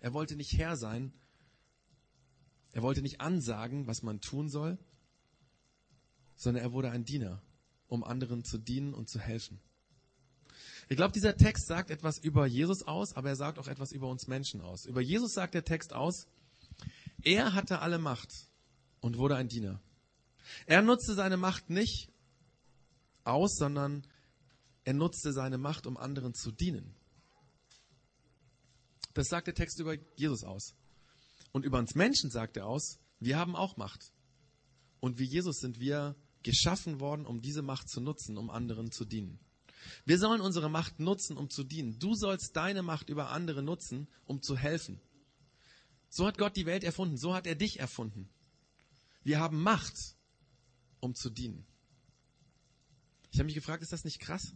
Er 0.01 0.13
wollte 0.13 0.37
nicht 0.37 0.57
Herr 0.59 0.77
sein. 0.77 1.13
Er 2.73 2.83
wollte 2.83 3.03
nicht 3.03 3.21
ansagen, 3.21 3.87
was 3.87 4.03
man 4.03 4.21
tun 4.21 4.49
soll, 4.49 4.79
sondern 6.37 6.63
er 6.63 6.73
wurde 6.73 6.91
ein 6.91 7.05
Diener, 7.05 7.43
um 7.89 8.05
anderen 8.05 8.45
zu 8.45 8.59
dienen 8.59 8.95
und 8.95 9.09
zu 9.09 9.19
helfen. 9.19 9.61
Ich 10.89 10.97
glaube, 10.97 11.13
dieser 11.13 11.37
Text 11.37 11.67
sagt 11.67 11.91
etwas 11.91 12.19
über 12.19 12.47
Jesus 12.47 12.83
aus, 12.83 13.15
aber 13.15 13.29
er 13.29 13.37
sagt 13.37 13.59
auch 13.59 13.69
etwas 13.69 13.93
über 13.93 14.09
uns 14.09 14.27
Menschen 14.27 14.63
aus. 14.63 14.87
Über 14.87 15.03
Jesus 15.03 15.35
sagt 15.35 15.55
der 15.55 15.65
Text 15.65 15.93
aus, 15.93 16.27
er 17.23 17.53
hatte 17.53 17.81
alle 17.81 17.99
Macht 17.99 18.33
und 19.01 19.19
wurde 19.19 19.37
ein 19.37 19.49
Diener. 19.49 19.81
Er 20.67 20.81
nutzte 20.81 21.15
seine 21.15 21.37
Macht 21.37 21.69
nicht 21.69 22.11
aus, 23.25 23.57
sondern 23.57 24.07
er 24.85 24.95
nutzte 24.95 25.33
seine 25.35 25.59
Macht, 25.59 25.87
um 25.87 25.99
anderen 25.99 26.33
zu 26.33 26.51
dienen. 26.51 26.95
Das 29.13 29.29
sagt 29.29 29.47
der 29.47 29.55
Text 29.55 29.79
über 29.81 29.95
Jesus 30.17 30.43
aus. 30.43 30.75
Und 31.53 31.67
über 31.67 31.79
uns 31.79 31.95
Menschen 31.95 32.31
sagt 32.31 32.57
er 32.57 32.67
aus, 32.67 32.99
wir 33.21 33.37
haben 33.37 33.57
auch 33.57 33.77
Macht. 33.77 34.13
Und 35.01 35.19
wie 35.19 35.27
Jesus 35.27 35.59
sind 35.59 35.81
wir 35.81 36.17
geschaffen 36.43 37.01
worden, 37.01 37.27
um 37.27 37.43
diese 37.43 37.63
Macht 37.63 37.91
zu 37.91 38.01
nutzen, 38.01 38.39
um 38.39 38.49
anderen 38.49 38.91
zu 38.91 39.05
dienen. 39.05 39.39
Wir 40.05 40.19
sollen 40.19 40.41
unsere 40.41 40.69
Macht 40.69 41.01
nutzen, 41.01 41.37
um 41.37 41.51
zu 41.51 41.65
dienen. 41.65 41.99
Du 41.99 42.15
sollst 42.15 42.57
deine 42.57 42.83
Macht 42.83 43.09
über 43.09 43.31
andere 43.31 43.63
nutzen, 43.63 44.09
um 44.25 44.43
zu 44.43 44.57
helfen. 44.57 45.01
So 46.09 46.27
hat 46.27 46.39
Gott 46.39 46.57
die 46.57 46.67
Welt 46.67 46.85
erfunden. 46.85 47.17
So 47.17 47.35
hat 47.35 47.47
er 47.47 47.55
dich 47.55 47.79
erfunden. 47.79 48.29
Wir 49.23 49.41
haben 49.41 49.63
Macht, 49.63 50.17
um 51.01 51.15
zu 51.15 51.31
dienen. 51.31 51.67
Ich 53.31 53.39
habe 53.39 53.47
mich 53.47 53.55
gefragt, 53.55 53.83
ist 53.83 53.93
das 53.93 54.05
nicht 54.05 54.21
krass? 54.21 54.55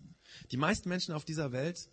Die 0.50 0.56
meisten 0.56 0.88
Menschen 0.88 1.14
auf 1.14 1.24
dieser 1.24 1.52
Welt 1.52 1.90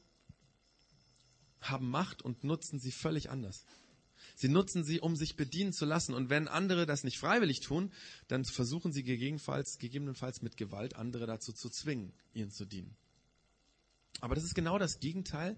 haben 1.62 1.90
Macht 1.90 2.22
und 2.22 2.44
nutzen 2.44 2.80
sie 2.80 2.92
völlig 2.92 3.30
anders. 3.30 3.66
Sie 4.36 4.48
nutzen 4.48 4.84
sie, 4.84 5.02
um 5.02 5.16
sich 5.16 5.36
bedienen 5.36 5.74
zu 5.74 5.86
lassen. 5.86 6.14
Und 6.14 6.30
wenn 6.30 6.48
andere 6.48 6.86
das 6.86 7.04
nicht 7.04 7.20
freiwillig 7.20 7.60
tun, 7.60 7.92
dann 8.28 8.46
versuchen 8.46 8.94
sie 8.94 9.04
gegebenenfalls, 9.04 9.78
gegebenenfalls 9.78 10.42
mit 10.42 10.56
Gewalt 10.56 10.96
andere 10.96 11.26
dazu 11.26 11.52
zu 11.52 11.70
zwingen, 11.70 12.14
ihnen 12.34 12.52
zu 12.52 12.66
dienen. 12.66 12.96
Aber 14.22 14.36
das 14.36 14.44
ist 14.44 14.56
genau 14.56 14.78
das 14.78 15.00
Gegenteil, 15.00 15.58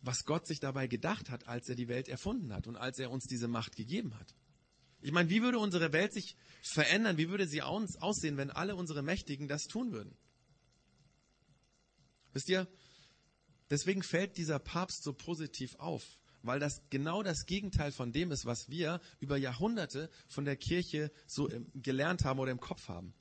was 0.00 0.24
Gott 0.24 0.46
sich 0.46 0.60
dabei 0.60 0.86
gedacht 0.86 1.30
hat, 1.30 1.48
als 1.48 1.68
er 1.68 1.74
die 1.74 1.88
Welt 1.88 2.08
erfunden 2.08 2.52
hat 2.52 2.66
und 2.66 2.76
als 2.76 2.98
er 2.98 3.10
uns 3.10 3.26
diese 3.26 3.48
Macht 3.48 3.76
gegeben 3.76 4.18
hat. 4.18 4.34
Ich 5.00 5.12
meine, 5.12 5.30
wie 5.30 5.42
würde 5.42 5.58
unsere 5.58 5.92
Welt 5.92 6.12
sich 6.12 6.36
verändern? 6.62 7.16
Wie 7.18 7.28
würde 7.28 7.46
sie 7.46 7.62
aussehen, 7.62 8.36
wenn 8.36 8.50
alle 8.50 8.76
unsere 8.76 9.02
Mächtigen 9.02 9.48
das 9.48 9.66
tun 9.66 9.92
würden? 9.92 10.16
Wisst 12.32 12.48
ihr, 12.48 12.68
deswegen 13.70 14.02
fällt 14.02 14.36
dieser 14.36 14.58
Papst 14.58 15.02
so 15.02 15.12
positiv 15.12 15.74
auf, 15.76 16.18
weil 16.42 16.60
das 16.60 16.82
genau 16.90 17.22
das 17.22 17.46
Gegenteil 17.46 17.92
von 17.92 18.12
dem 18.12 18.30
ist, 18.30 18.46
was 18.46 18.68
wir 18.68 19.00
über 19.20 19.36
Jahrhunderte 19.36 20.10
von 20.28 20.44
der 20.44 20.56
Kirche 20.56 21.10
so 21.26 21.48
gelernt 21.74 22.24
haben 22.24 22.38
oder 22.38 22.52
im 22.52 22.60
Kopf 22.60 22.88
haben 22.88 23.14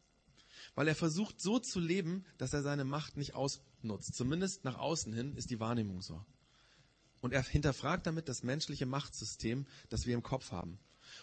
weil 0.76 0.88
er 0.88 0.96
versucht 0.96 1.42
so 1.42 1.60
zu 1.60 1.80
leben, 1.80 2.26
dass 2.38 2.54
er 2.54 2.62
seine 2.62 2.86
Macht 2.86 3.18
nicht 3.18 3.34
ausnutzt. 3.34 4.14
Zumindest 4.14 4.66
nach 4.66 4.78
außen 4.78 5.14
hin 5.14 5.36
ist 5.36 5.50
die 5.50 5.60
Wahrnehmung 5.60 6.02
so. 6.02 6.24
Und 7.22 7.34
er 7.34 7.42
hinterfragt 7.44 8.06
damit 8.06 8.30
das 8.30 8.44
menschliche 8.44 8.86
Machtsystem, 8.86 9.66
das 9.90 10.06
wir 10.06 10.14
im 10.14 10.22
Kopf 10.22 10.52
haben. 10.52 10.78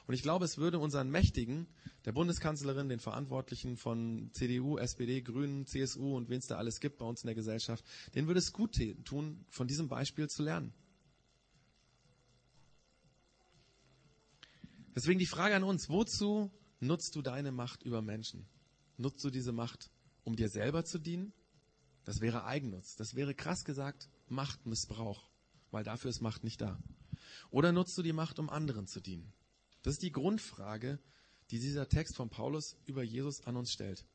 Und 0.06 0.14
ich 0.14 0.22
glaube, 0.22 0.44
es 0.44 0.58
würde 0.58 0.78
unseren 0.78 1.10
Mächtigen, 1.10 1.66
der 2.04 2.12
Bundeskanzlerin, 2.12 2.88
den 2.88 2.98
Verantwortlichen 2.98 3.76
von 3.76 4.30
CDU, 4.32 4.78
SPD, 4.78 5.20
Grünen, 5.20 5.66
CSU 5.66 6.16
und 6.16 6.28
wen 6.28 6.38
es 6.38 6.46
da 6.46 6.56
alles 6.56 6.80
gibt 6.80 6.98
bei 6.98 7.04
uns 7.04 7.22
in 7.22 7.26
der 7.26 7.34
Gesellschaft, 7.34 7.84
denen 8.14 8.26
würde 8.26 8.38
es 8.38 8.52
gut 8.52 8.80
tun, 9.04 9.44
von 9.50 9.66
diesem 9.68 9.88
Beispiel 9.88 10.28
zu 10.28 10.42
lernen. 10.42 10.72
Deswegen 14.94 15.18
die 15.18 15.26
Frage 15.26 15.56
an 15.56 15.62
uns, 15.62 15.88
wozu 15.88 16.50
nutzt 16.80 17.16
du 17.16 17.22
deine 17.22 17.52
Macht 17.52 17.82
über 17.82 18.02
Menschen? 18.02 18.46
Nutzt 19.02 19.24
du 19.24 19.30
diese 19.30 19.50
Macht, 19.50 19.90
um 20.22 20.36
dir 20.36 20.48
selber 20.48 20.84
zu 20.84 21.00
dienen? 21.00 21.32
Das 22.04 22.20
wäre 22.20 22.44
Eigennutz. 22.44 22.94
Das 22.94 23.16
wäre 23.16 23.34
krass 23.34 23.64
gesagt 23.64 24.08
Machtmissbrauch, 24.28 25.28
weil 25.72 25.82
dafür 25.82 26.08
ist 26.08 26.20
Macht 26.20 26.44
nicht 26.44 26.60
da. 26.60 26.78
Oder 27.50 27.72
nutzt 27.72 27.98
du 27.98 28.02
die 28.02 28.12
Macht, 28.12 28.38
um 28.38 28.48
anderen 28.48 28.86
zu 28.86 29.00
dienen? 29.00 29.32
Das 29.82 29.94
ist 29.94 30.02
die 30.02 30.12
Grundfrage, 30.12 31.00
die 31.50 31.58
dieser 31.58 31.88
Text 31.88 32.14
von 32.14 32.30
Paulus 32.30 32.76
über 32.86 33.02
Jesus 33.02 33.40
an 33.40 33.56
uns 33.56 33.72
stellt. 33.72 34.06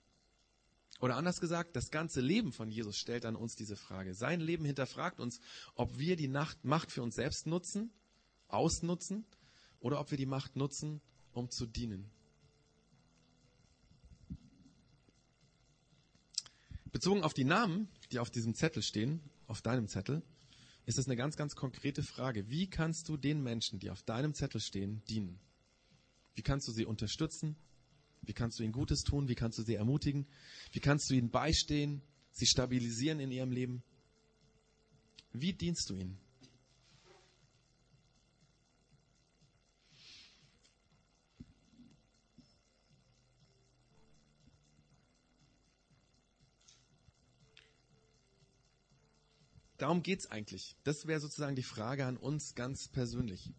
Oder 1.02 1.18
anders 1.18 1.42
gesagt, 1.42 1.76
das 1.76 1.92
ganze 1.92 2.22
Leben 2.22 2.54
von 2.54 2.72
Jesus 2.72 2.98
stellt 2.98 3.26
an 3.26 3.36
uns 3.36 3.58
diese 3.58 3.76
Frage. 3.76 4.14
Sein 4.16 4.40
Leben 4.40 4.64
hinterfragt 4.64 5.20
uns, 5.20 5.42
ob 5.76 6.00
wir 6.00 6.16
die 6.16 6.30
Macht 6.30 6.92
für 6.94 7.04
uns 7.04 7.16
selbst 7.16 7.46
nutzen, 7.46 7.92
ausnutzen, 8.48 9.26
oder 9.80 10.00
ob 10.00 10.12
wir 10.12 10.18
die 10.18 10.26
Macht 10.26 10.56
nutzen, 10.56 11.02
um 11.34 11.50
zu 11.52 11.66
dienen. 11.66 12.10
Bezogen 16.98 17.22
auf 17.22 17.36
die 17.36 17.44
Namen, 17.44 17.90
die 18.12 18.18
auf 18.18 18.32
diesem 18.32 18.56
Zettel 18.56 18.82
stehen, 18.82 19.22
auf 19.46 19.62
deinem 19.62 19.88
Zettel, 19.88 20.24
ist 20.88 20.98
es 20.98 21.06
eine 21.06 21.16
ganz, 21.16 21.38
ganz 21.38 21.56
konkrete 21.56 22.02
Frage. 22.02 22.50
Wie 22.50 22.68
kannst 22.72 23.08
du 23.08 23.18
den 23.18 23.44
Menschen, 23.44 23.78
die 23.78 23.92
auf 23.92 24.02
deinem 24.02 24.34
Zettel 24.34 24.60
stehen, 24.60 25.04
dienen? 25.08 25.40
Wie 26.34 26.42
kannst 26.42 26.68
du 26.68 26.72
sie 26.72 26.88
unterstützen? 26.88 27.56
Wie 28.24 28.34
kannst 28.34 28.58
du 28.58 28.64
ihnen 28.64 28.74
Gutes 28.74 29.04
tun? 29.04 29.28
Wie 29.28 29.36
kannst 29.36 29.60
du 29.60 29.62
sie 29.62 29.76
ermutigen? 29.76 30.26
Wie 30.72 30.80
kannst 30.80 31.12
du 31.12 31.14
ihnen 31.14 31.30
beistehen, 31.30 32.02
sie 32.32 32.48
stabilisieren 32.48 33.20
in 33.20 33.30
ihrem 33.30 33.52
Leben? 33.52 33.84
Wie 35.34 35.54
dienst 35.54 35.92
du 35.92 35.94
ihnen? 35.94 36.18
Darum 49.88 50.04
geht's 50.04 50.30
eigentlich. 50.30 50.76
Das 50.84 51.08
wäre 51.08 51.22
sozusagen 51.22 51.56
die 51.56 51.64
Frage 51.64 52.06
an 52.06 52.18
uns 52.18 52.56
ganz 52.56 52.90
persönlich. 52.90 53.54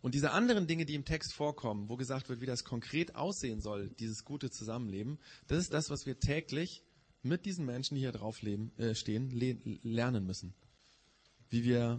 Und 0.00 0.14
diese 0.14 0.30
anderen 0.30 0.68
Dinge, 0.68 0.86
die 0.86 0.94
im 0.94 1.04
Text 1.04 1.32
vorkommen, 1.32 1.88
wo 1.88 1.96
gesagt 1.96 2.28
wird, 2.28 2.40
wie 2.40 2.46
das 2.46 2.62
konkret 2.62 3.16
aussehen 3.16 3.60
soll, 3.60 3.88
dieses 3.98 4.24
gute 4.24 4.52
Zusammenleben, 4.52 5.18
das 5.48 5.58
ist 5.58 5.72
das, 5.72 5.90
was 5.90 6.06
wir 6.06 6.20
täglich 6.20 6.84
mit 7.24 7.44
diesen 7.44 7.66
Menschen, 7.66 7.96
die 7.96 8.02
hier 8.02 8.12
drauf 8.12 8.40
leben, 8.42 8.70
äh, 8.78 8.94
stehen, 8.94 9.30
le 9.30 9.58
lernen 9.82 10.24
müssen. 10.26 10.54
Wie 11.50 11.64
wir 11.64 11.98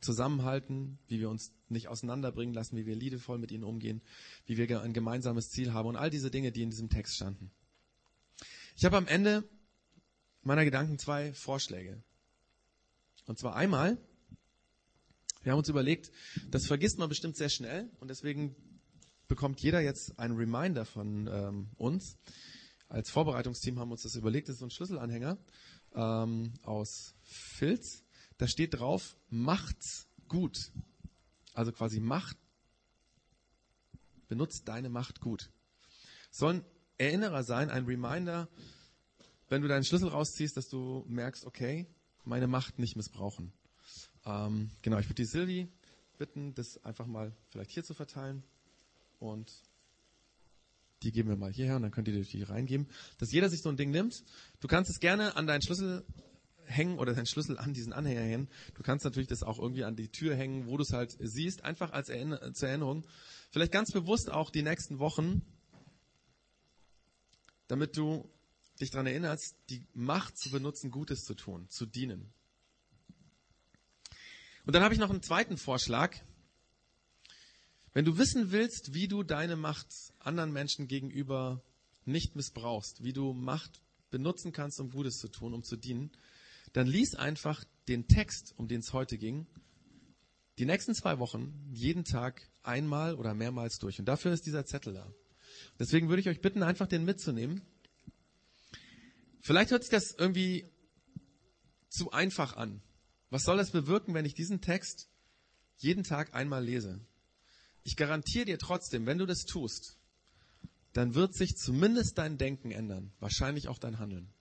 zusammenhalten, 0.00 0.98
wie 1.08 1.20
wir 1.20 1.28
uns 1.28 1.52
nicht 1.68 1.88
auseinanderbringen 1.88 2.54
lassen, 2.54 2.78
wie 2.78 2.86
wir 2.86 2.96
liebevoll 2.96 3.36
mit 3.36 3.52
ihnen 3.52 3.64
umgehen, 3.64 4.00
wie 4.46 4.56
wir 4.56 4.80
ein 4.80 4.94
gemeinsames 4.94 5.50
Ziel 5.50 5.74
haben 5.74 5.90
und 5.90 5.96
all 5.96 6.08
diese 6.08 6.30
Dinge, 6.30 6.52
die 6.52 6.62
in 6.62 6.70
diesem 6.70 6.88
Text 6.88 7.16
standen. 7.16 7.50
Ich 8.78 8.86
habe 8.86 8.96
am 8.96 9.08
Ende 9.08 9.46
meiner 10.40 10.64
Gedanken 10.64 10.98
zwei 10.98 11.34
Vorschläge. 11.34 12.02
Und 13.26 13.38
zwar 13.38 13.56
einmal, 13.56 13.98
wir 15.42 15.52
haben 15.52 15.58
uns 15.58 15.68
überlegt, 15.68 16.10
das 16.50 16.66
vergisst 16.66 16.98
man 16.98 17.08
bestimmt 17.08 17.36
sehr 17.36 17.48
schnell 17.48 17.90
und 18.00 18.08
deswegen 18.08 18.56
bekommt 19.28 19.60
jeder 19.60 19.80
jetzt 19.80 20.18
einen 20.18 20.36
Reminder 20.36 20.84
von 20.84 21.28
ähm, 21.30 21.68
uns. 21.76 22.16
als 22.88 23.10
Vorbereitungsteam 23.10 23.78
haben 23.78 23.88
wir 23.88 23.92
uns 23.92 24.02
das 24.02 24.14
überlegt. 24.14 24.48
Das 24.48 24.54
ist 24.54 24.60
so 24.60 24.66
ein 24.66 24.70
Schlüsselanhänger 24.70 25.38
ähm, 25.94 26.52
aus 26.62 27.14
Filz. 27.22 28.04
Da 28.38 28.46
steht 28.46 28.78
drauf, 28.78 29.16
macht's 29.28 30.08
gut. 30.28 30.72
Also 31.54 31.72
quasi 31.72 32.00
Macht, 32.00 32.36
benutzt 34.28 34.68
deine 34.68 34.88
Macht 34.88 35.20
gut. 35.20 35.50
Soll 36.30 36.54
ein 36.54 36.64
Erinnerer 36.98 37.42
sein, 37.42 37.70
ein 37.70 37.86
Reminder, 37.86 38.48
wenn 39.48 39.62
du 39.62 39.68
deinen 39.68 39.84
Schlüssel 39.84 40.08
rausziehst, 40.08 40.56
dass 40.56 40.68
du 40.68 41.04
merkst, 41.08 41.46
okay, 41.46 41.86
meine 42.26 42.46
Macht 42.46 42.78
nicht 42.78 42.96
missbrauchen. 42.96 43.52
Ähm, 44.24 44.70
genau, 44.82 44.98
ich 44.98 45.06
würde 45.06 45.14
die 45.14 45.24
Silvi 45.24 45.68
bitten, 46.18 46.54
das 46.54 46.82
einfach 46.84 47.06
mal 47.06 47.32
vielleicht 47.50 47.70
hier 47.70 47.84
zu 47.84 47.94
verteilen. 47.94 48.42
Und 49.18 49.52
die 51.02 51.12
geben 51.12 51.28
wir 51.28 51.36
mal 51.36 51.52
hierher 51.52 51.76
und 51.76 51.82
dann 51.82 51.90
könnt 51.90 52.08
ihr 52.08 52.22
die 52.22 52.42
reingeben. 52.42 52.88
Dass 53.18 53.32
jeder 53.32 53.48
sich 53.48 53.62
so 53.62 53.68
ein 53.68 53.76
Ding 53.76 53.90
nimmt. 53.90 54.24
Du 54.60 54.68
kannst 54.68 54.90
es 54.90 54.98
gerne 54.98 55.36
an 55.36 55.46
deinen 55.46 55.62
Schlüssel 55.62 56.04
hängen 56.64 56.98
oder 56.98 57.14
deinen 57.14 57.26
Schlüssel 57.26 57.58
an 57.58 57.74
diesen 57.74 57.92
Anhänger 57.92 58.22
hängen. 58.22 58.48
Du 58.74 58.82
kannst 58.82 59.04
natürlich 59.04 59.28
das 59.28 59.42
auch 59.42 59.58
irgendwie 59.58 59.84
an 59.84 59.94
die 59.94 60.08
Tür 60.08 60.34
hängen, 60.34 60.66
wo 60.66 60.76
du 60.76 60.82
es 60.82 60.92
halt 60.92 61.16
siehst, 61.20 61.64
einfach 61.64 61.92
als 61.92 62.08
Erinner 62.08 62.52
zur 62.54 62.68
Erinnerung. 62.68 63.06
Vielleicht 63.50 63.72
ganz 63.72 63.92
bewusst 63.92 64.30
auch 64.30 64.50
die 64.50 64.62
nächsten 64.62 64.98
Wochen, 64.98 65.42
damit 67.68 67.96
du 67.96 68.28
dich 68.80 68.90
daran 68.90 69.06
erinnerst, 69.06 69.56
die 69.70 69.86
Macht 69.94 70.38
zu 70.38 70.50
benutzen, 70.50 70.90
Gutes 70.90 71.24
zu 71.24 71.34
tun, 71.34 71.68
zu 71.68 71.86
dienen. 71.86 72.32
Und 74.64 74.74
dann 74.74 74.82
habe 74.82 74.94
ich 74.94 75.00
noch 75.00 75.10
einen 75.10 75.22
zweiten 75.22 75.56
Vorschlag. 75.56 76.16
Wenn 77.92 78.04
du 78.04 78.18
wissen 78.18 78.50
willst, 78.50 78.94
wie 78.94 79.08
du 79.08 79.22
deine 79.22 79.56
Macht 79.56 79.86
anderen 80.18 80.52
Menschen 80.52 80.88
gegenüber 80.88 81.62
nicht 82.04 82.36
missbrauchst, 82.36 83.02
wie 83.02 83.12
du 83.12 83.32
Macht 83.32 83.80
benutzen 84.10 84.52
kannst, 84.52 84.80
um 84.80 84.90
Gutes 84.90 85.18
zu 85.18 85.28
tun, 85.28 85.54
um 85.54 85.62
zu 85.62 85.76
dienen, 85.76 86.10
dann 86.72 86.86
lies 86.86 87.14
einfach 87.14 87.64
den 87.88 88.08
Text, 88.08 88.54
um 88.56 88.68
den 88.68 88.80
es 88.80 88.92
heute 88.92 89.18
ging, 89.18 89.46
die 90.58 90.64
nächsten 90.64 90.94
zwei 90.94 91.18
Wochen 91.18 91.54
jeden 91.72 92.04
Tag 92.04 92.48
einmal 92.62 93.14
oder 93.14 93.34
mehrmals 93.34 93.78
durch. 93.78 93.98
Und 93.98 94.06
dafür 94.06 94.32
ist 94.32 94.46
dieser 94.46 94.64
Zettel 94.64 94.94
da. 94.94 95.12
Deswegen 95.78 96.08
würde 96.08 96.20
ich 96.20 96.28
euch 96.28 96.40
bitten, 96.40 96.62
einfach 96.62 96.86
den 96.86 97.04
mitzunehmen. 97.04 97.62
Vielleicht 99.46 99.70
hört 99.70 99.84
sich 99.84 99.92
das 99.92 100.10
irgendwie 100.10 100.68
zu 101.88 102.10
einfach 102.10 102.56
an. 102.56 102.82
Was 103.30 103.44
soll 103.44 103.56
das 103.56 103.70
bewirken, 103.70 104.12
wenn 104.12 104.24
ich 104.24 104.34
diesen 104.34 104.60
Text 104.60 105.08
jeden 105.76 106.02
Tag 106.02 106.34
einmal 106.34 106.64
lese? 106.64 107.00
Ich 107.84 107.94
garantiere 107.94 108.46
dir 108.46 108.58
trotzdem, 108.58 109.06
wenn 109.06 109.18
du 109.18 109.24
das 109.24 109.44
tust, 109.44 109.98
dann 110.94 111.14
wird 111.14 111.36
sich 111.36 111.56
zumindest 111.56 112.18
dein 112.18 112.38
Denken 112.38 112.72
ändern, 112.72 113.12
wahrscheinlich 113.20 113.68
auch 113.68 113.78
dein 113.78 114.00
Handeln. 114.00 114.34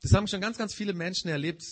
Das 0.00 0.12
haben 0.12 0.26
schon 0.26 0.40
ganz, 0.40 0.58
ganz 0.58 0.74
viele 0.74 0.92
Menschen 0.92 1.28
erlebt, 1.30 1.62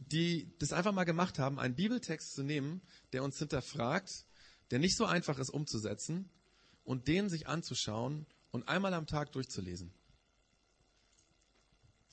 die 0.00 0.52
das 0.58 0.72
einfach 0.72 0.92
mal 0.92 1.04
gemacht 1.04 1.38
haben, 1.38 1.60
einen 1.60 1.76
Bibeltext 1.76 2.34
zu 2.34 2.42
nehmen, 2.42 2.82
der 3.12 3.22
uns 3.22 3.38
hinterfragt, 3.38 4.26
der 4.72 4.80
nicht 4.80 4.96
so 4.96 5.04
einfach 5.04 5.38
ist 5.38 5.50
umzusetzen 5.50 6.28
und 6.82 7.06
den 7.06 7.28
sich 7.28 7.46
anzuschauen 7.46 8.26
und 8.52 8.68
einmal 8.68 8.94
am 8.94 9.06
Tag 9.06 9.32
durchzulesen. 9.32 9.92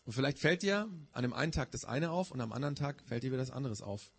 Und 0.06 0.14
vielleicht 0.14 0.40
fällt 0.40 0.64
dir 0.64 0.90
an 1.12 1.22
dem 1.22 1.34
einen 1.34 1.52
Tag 1.52 1.72
das 1.72 1.86
eine 1.86 2.10
auf 2.10 2.32
und 2.32 2.42
am 2.42 2.52
anderen 2.52 2.76
Tag 2.76 3.04
fällt 3.06 3.22
dir 3.22 3.28
wieder 3.28 3.38
das 3.38 3.52
anderes 3.52 3.84
auf. 3.84 4.12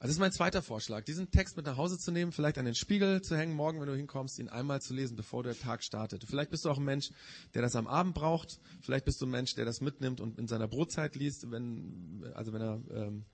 Also 0.00 0.08
das 0.08 0.16
ist 0.16 0.20
mein 0.20 0.32
zweiter 0.32 0.62
Vorschlag, 0.62 1.04
diesen 1.04 1.30
Text 1.30 1.58
mit 1.58 1.66
nach 1.66 1.76
Hause 1.76 1.98
zu 1.98 2.10
nehmen, 2.10 2.32
vielleicht 2.32 2.56
an 2.56 2.64
den 2.64 2.74
Spiegel 2.74 3.20
zu 3.20 3.36
hängen, 3.36 3.54
morgen, 3.54 3.80
wenn 3.80 3.86
du 3.86 3.94
hinkommst, 3.94 4.38
ihn 4.38 4.48
einmal 4.48 4.80
zu 4.80 4.94
lesen, 4.94 5.14
bevor 5.14 5.42
der 5.42 5.56
Tag 5.56 5.84
startet. 5.84 6.24
Vielleicht 6.24 6.50
bist 6.50 6.64
du 6.64 6.70
auch 6.70 6.78
ein 6.78 6.84
Mensch, 6.84 7.10
der 7.52 7.60
das 7.60 7.76
am 7.76 7.86
Abend 7.86 8.14
braucht. 8.14 8.60
Vielleicht 8.80 9.04
bist 9.04 9.20
du 9.20 9.26
ein 9.26 9.30
Mensch, 9.30 9.54
der 9.56 9.66
das 9.66 9.82
mitnimmt 9.82 10.22
und 10.22 10.38
in 10.38 10.48
seiner 10.48 10.68
Brotzeit 10.68 11.16
liest, 11.16 11.50
wenn, 11.50 12.32
also 12.34 12.54
wenn 12.54 12.62
er 12.62 12.82
ähm, 12.92 13.26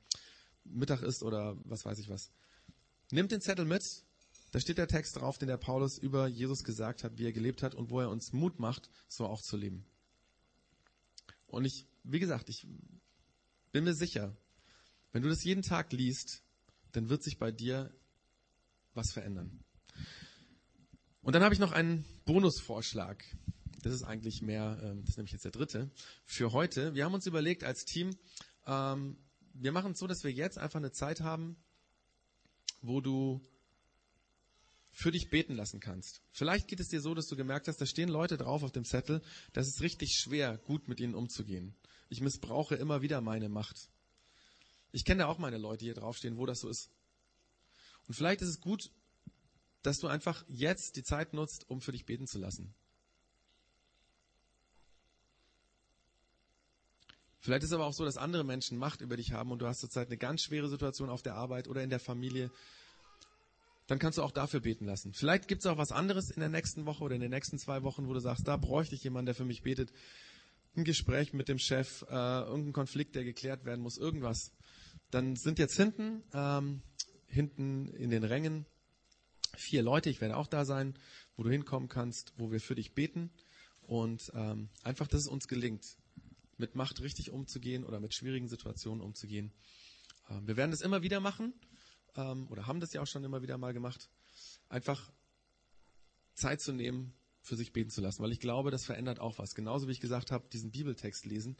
Mittag 0.64 1.02
isst 1.02 1.22
oder 1.22 1.56
was 1.62 1.84
weiß 1.84 2.00
ich 2.00 2.08
was. 2.08 2.32
Nimm 3.12 3.28
den 3.28 3.40
Zettel 3.40 3.64
mit. 3.64 4.04
Da 4.56 4.60
steht 4.60 4.78
der 4.78 4.88
Text 4.88 5.16
drauf, 5.16 5.36
den 5.36 5.48
der 5.48 5.58
Paulus 5.58 5.98
über 5.98 6.28
Jesus 6.28 6.64
gesagt 6.64 7.04
hat, 7.04 7.18
wie 7.18 7.26
er 7.26 7.32
gelebt 7.34 7.62
hat 7.62 7.74
und 7.74 7.90
wo 7.90 8.00
er 8.00 8.08
uns 8.08 8.32
Mut 8.32 8.58
macht, 8.58 8.88
so 9.06 9.26
auch 9.26 9.42
zu 9.42 9.54
leben. 9.58 9.84
Und 11.46 11.66
ich, 11.66 11.86
wie 12.04 12.20
gesagt, 12.20 12.48
ich 12.48 12.66
bin 13.70 13.84
mir 13.84 13.92
sicher, 13.92 14.34
wenn 15.12 15.20
du 15.20 15.28
das 15.28 15.44
jeden 15.44 15.60
Tag 15.60 15.92
liest, 15.92 16.42
dann 16.92 17.10
wird 17.10 17.22
sich 17.22 17.38
bei 17.38 17.52
dir 17.52 17.92
was 18.94 19.12
verändern. 19.12 19.62
Und 21.20 21.34
dann 21.34 21.42
habe 21.42 21.52
ich 21.52 21.60
noch 21.60 21.72
einen 21.72 22.06
Bonusvorschlag. 22.24 23.22
Das 23.82 23.92
ist 23.92 24.04
eigentlich 24.04 24.40
mehr, 24.40 24.80
ähm, 24.82 25.02
das 25.02 25.10
ist 25.10 25.16
nämlich 25.18 25.32
jetzt 25.32 25.44
der 25.44 25.52
dritte, 25.52 25.90
für 26.24 26.52
heute. 26.52 26.94
Wir 26.94 27.04
haben 27.04 27.12
uns 27.12 27.26
überlegt 27.26 27.62
als 27.62 27.84
Team, 27.84 28.16
ähm, 28.66 29.18
wir 29.52 29.72
machen 29.72 29.92
es 29.92 29.98
so, 29.98 30.06
dass 30.06 30.24
wir 30.24 30.32
jetzt 30.32 30.56
einfach 30.56 30.78
eine 30.78 30.92
Zeit 30.92 31.20
haben, 31.20 31.58
wo 32.80 33.02
du 33.02 33.46
für 34.96 35.12
dich 35.12 35.28
beten 35.28 35.54
lassen 35.54 35.78
kannst. 35.78 36.22
Vielleicht 36.32 36.68
geht 36.68 36.80
es 36.80 36.88
dir 36.88 37.02
so, 37.02 37.12
dass 37.12 37.26
du 37.26 37.36
gemerkt 37.36 37.68
hast, 37.68 37.78
da 37.78 37.84
stehen 37.84 38.08
Leute 38.08 38.38
drauf 38.38 38.62
auf 38.62 38.72
dem 38.72 38.86
Zettel, 38.86 39.20
das 39.52 39.68
ist 39.68 39.82
richtig 39.82 40.14
schwer, 40.18 40.56
gut 40.56 40.88
mit 40.88 41.00
ihnen 41.00 41.14
umzugehen. 41.14 41.76
Ich 42.08 42.22
missbrauche 42.22 42.76
immer 42.76 43.02
wieder 43.02 43.20
meine 43.20 43.50
Macht. 43.50 43.90
Ich 44.92 45.04
kenne 45.04 45.24
da 45.24 45.26
auch 45.26 45.36
meine 45.36 45.58
Leute, 45.58 45.84
hier 45.84 45.92
draufstehen, 45.92 46.38
wo 46.38 46.46
das 46.46 46.60
so 46.60 46.70
ist. 46.70 46.88
Und 48.08 48.14
vielleicht 48.14 48.40
ist 48.40 48.48
es 48.48 48.60
gut, 48.62 48.90
dass 49.82 49.98
du 49.98 50.06
einfach 50.06 50.46
jetzt 50.48 50.96
die 50.96 51.02
Zeit 51.02 51.34
nutzt, 51.34 51.68
um 51.68 51.82
für 51.82 51.92
dich 51.92 52.06
beten 52.06 52.26
zu 52.26 52.38
lassen. 52.38 52.74
Vielleicht 57.40 57.64
ist 57.64 57.68
es 57.68 57.74
aber 57.74 57.84
auch 57.84 57.92
so, 57.92 58.06
dass 58.06 58.16
andere 58.16 58.44
Menschen 58.44 58.78
Macht 58.78 59.02
über 59.02 59.18
dich 59.18 59.32
haben 59.32 59.52
und 59.52 59.58
du 59.58 59.66
hast 59.66 59.80
zurzeit 59.80 60.06
eine 60.06 60.16
ganz 60.16 60.40
schwere 60.40 60.70
Situation 60.70 61.10
auf 61.10 61.20
der 61.20 61.34
Arbeit 61.34 61.68
oder 61.68 61.82
in 61.82 61.90
der 61.90 62.00
Familie. 62.00 62.50
Dann 63.86 63.98
kannst 63.98 64.18
du 64.18 64.22
auch 64.22 64.32
dafür 64.32 64.60
beten 64.60 64.84
lassen. 64.84 65.12
Vielleicht 65.12 65.46
gibt 65.46 65.60
es 65.60 65.66
auch 65.66 65.78
was 65.78 65.92
anderes 65.92 66.30
in 66.30 66.40
der 66.40 66.48
nächsten 66.48 66.86
Woche 66.86 67.04
oder 67.04 67.14
in 67.14 67.20
den 67.20 67.30
nächsten 67.30 67.58
zwei 67.58 67.82
Wochen, 67.82 68.08
wo 68.08 68.14
du 68.14 68.20
sagst, 68.20 68.48
da 68.48 68.56
bräuchte 68.56 68.94
ich 68.94 69.04
jemanden, 69.04 69.26
der 69.26 69.34
für 69.34 69.44
mich 69.44 69.62
betet. 69.62 69.92
Ein 70.76 70.84
Gespräch 70.84 71.32
mit 71.32 71.48
dem 71.48 71.58
Chef, 71.58 72.02
äh, 72.10 72.14
irgendein 72.14 72.72
Konflikt, 72.72 73.14
der 73.14 73.24
geklärt 73.24 73.64
werden 73.64 73.80
muss, 73.80 73.96
irgendwas 73.96 74.52
dann 75.10 75.36
sind 75.36 75.58
jetzt 75.58 75.76
hinten, 75.76 76.22
ähm, 76.32 76.82
hinten 77.26 77.88
in 77.88 78.10
den 78.10 78.24
Rängen 78.24 78.66
vier 79.56 79.82
Leute, 79.82 80.10
ich 80.10 80.20
werde 80.20 80.36
auch 80.36 80.46
da 80.46 80.64
sein, 80.64 80.94
wo 81.36 81.42
du 81.42 81.50
hinkommen 81.50 81.88
kannst, 81.88 82.32
wo 82.36 82.50
wir 82.50 82.60
für 82.60 82.74
dich 82.74 82.94
beten 82.94 83.30
und 83.82 84.30
ähm, 84.34 84.68
einfach, 84.82 85.06
dass 85.06 85.22
es 85.22 85.28
uns 85.28 85.48
gelingt, 85.48 85.96
mit 86.58 86.74
Macht 86.74 87.00
richtig 87.00 87.30
umzugehen 87.30 87.84
oder 87.84 88.00
mit 88.00 88.14
schwierigen 88.14 88.48
Situationen 88.48 89.02
umzugehen. 89.02 89.52
Ähm, 90.30 90.46
wir 90.46 90.56
werden 90.56 90.70
das 90.70 90.80
immer 90.80 91.02
wieder 91.02 91.20
machen 91.20 91.54
ähm, 92.16 92.48
oder 92.48 92.66
haben 92.66 92.80
das 92.80 92.92
ja 92.92 93.02
auch 93.02 93.06
schon 93.06 93.24
immer 93.24 93.42
wieder 93.42 93.58
mal 93.58 93.72
gemacht. 93.72 94.08
Einfach 94.68 95.10
Zeit 96.34 96.60
zu 96.60 96.72
nehmen, 96.72 97.14
für 97.40 97.56
sich 97.56 97.72
beten 97.72 97.90
zu 97.90 98.00
lassen, 98.00 98.22
weil 98.22 98.32
ich 98.32 98.40
glaube, 98.40 98.70
das 98.70 98.84
verändert 98.84 99.20
auch 99.20 99.38
was. 99.38 99.54
Genauso 99.54 99.86
wie 99.86 99.92
ich 99.92 100.00
gesagt 100.00 100.32
habe, 100.32 100.48
diesen 100.50 100.70
Bibeltext 100.70 101.24
lesen 101.24 101.56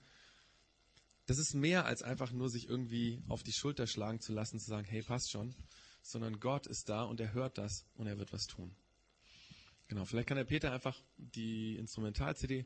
das 1.27 1.39
ist 1.39 1.55
mehr 1.55 1.85
als 1.85 2.03
einfach 2.03 2.33
nur 2.33 2.49
sich 2.49 2.69
irgendwie 2.69 3.21
auf 3.29 3.43
die 3.43 3.53
Schulter 3.53 3.87
schlagen 3.87 4.21
zu 4.21 4.33
lassen, 4.33 4.59
zu 4.61 4.71
sagen, 4.71 4.87
hey, 4.89 5.03
passt 5.03 5.31
schon, 5.31 5.55
sondern 6.03 6.39
Gott 6.39 6.67
ist 6.67 6.89
da 6.89 7.03
und 7.03 7.21
er 7.21 7.35
hört 7.35 7.59
das 7.59 7.85
und 7.95 8.07
er 8.07 8.19
wird 8.19 8.33
was 8.33 8.47
tun. 8.47 8.75
Genau, 9.89 10.05
vielleicht 10.05 10.29
kann 10.29 10.37
der 10.37 10.45
Peter 10.45 10.73
einfach 10.73 11.01
die 11.17 11.77
Instrumental-CD 11.77 12.65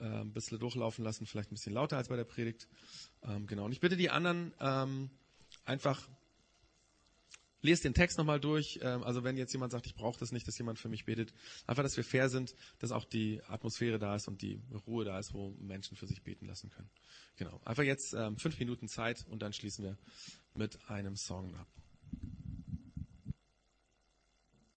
äh, 0.00 0.04
ein 0.04 0.32
bisschen 0.32 0.58
durchlaufen 0.58 1.04
lassen, 1.04 1.26
vielleicht 1.26 1.50
ein 1.50 1.54
bisschen 1.54 1.72
lauter 1.72 1.96
als 1.96 2.08
bei 2.08 2.16
der 2.16 2.24
Predigt. 2.24 2.68
Ähm, 3.22 3.46
genau, 3.46 3.64
und 3.64 3.72
ich 3.72 3.80
bitte 3.80 3.96
die 3.96 4.10
anderen 4.10 4.52
ähm, 4.60 5.10
einfach 5.64 6.08
lest 7.64 7.84
den 7.84 7.94
Text 7.94 8.18
nochmal 8.18 8.38
durch. 8.38 8.78
Ähm, 8.82 9.02
also 9.02 9.24
wenn 9.24 9.36
jetzt 9.36 9.52
jemand 9.52 9.72
sagt, 9.72 9.86
ich 9.86 9.94
brauche 9.94 10.18
das 10.18 10.30
nicht, 10.32 10.46
dass 10.46 10.58
jemand 10.58 10.78
für 10.78 10.88
mich 10.88 11.04
betet, 11.04 11.32
einfach, 11.66 11.82
dass 11.82 11.96
wir 11.96 12.04
fair 12.04 12.28
sind, 12.28 12.54
dass 12.78 12.92
auch 12.92 13.04
die 13.04 13.42
Atmosphäre 13.48 13.98
da 13.98 14.14
ist 14.14 14.28
und 14.28 14.42
die 14.42 14.62
Ruhe 14.86 15.04
da 15.04 15.18
ist, 15.18 15.34
wo 15.34 15.50
Menschen 15.58 15.96
für 15.96 16.06
sich 16.06 16.22
beten 16.22 16.46
lassen 16.46 16.70
können. 16.70 16.90
Genau. 17.36 17.60
Einfach 17.64 17.82
jetzt 17.82 18.12
ähm, 18.14 18.36
fünf 18.36 18.58
Minuten 18.58 18.86
Zeit 18.86 19.26
und 19.28 19.42
dann 19.42 19.52
schließen 19.52 19.84
wir 19.84 19.98
mit 20.54 20.78
einem 20.88 21.16
Song 21.16 21.54
ab. 21.56 21.66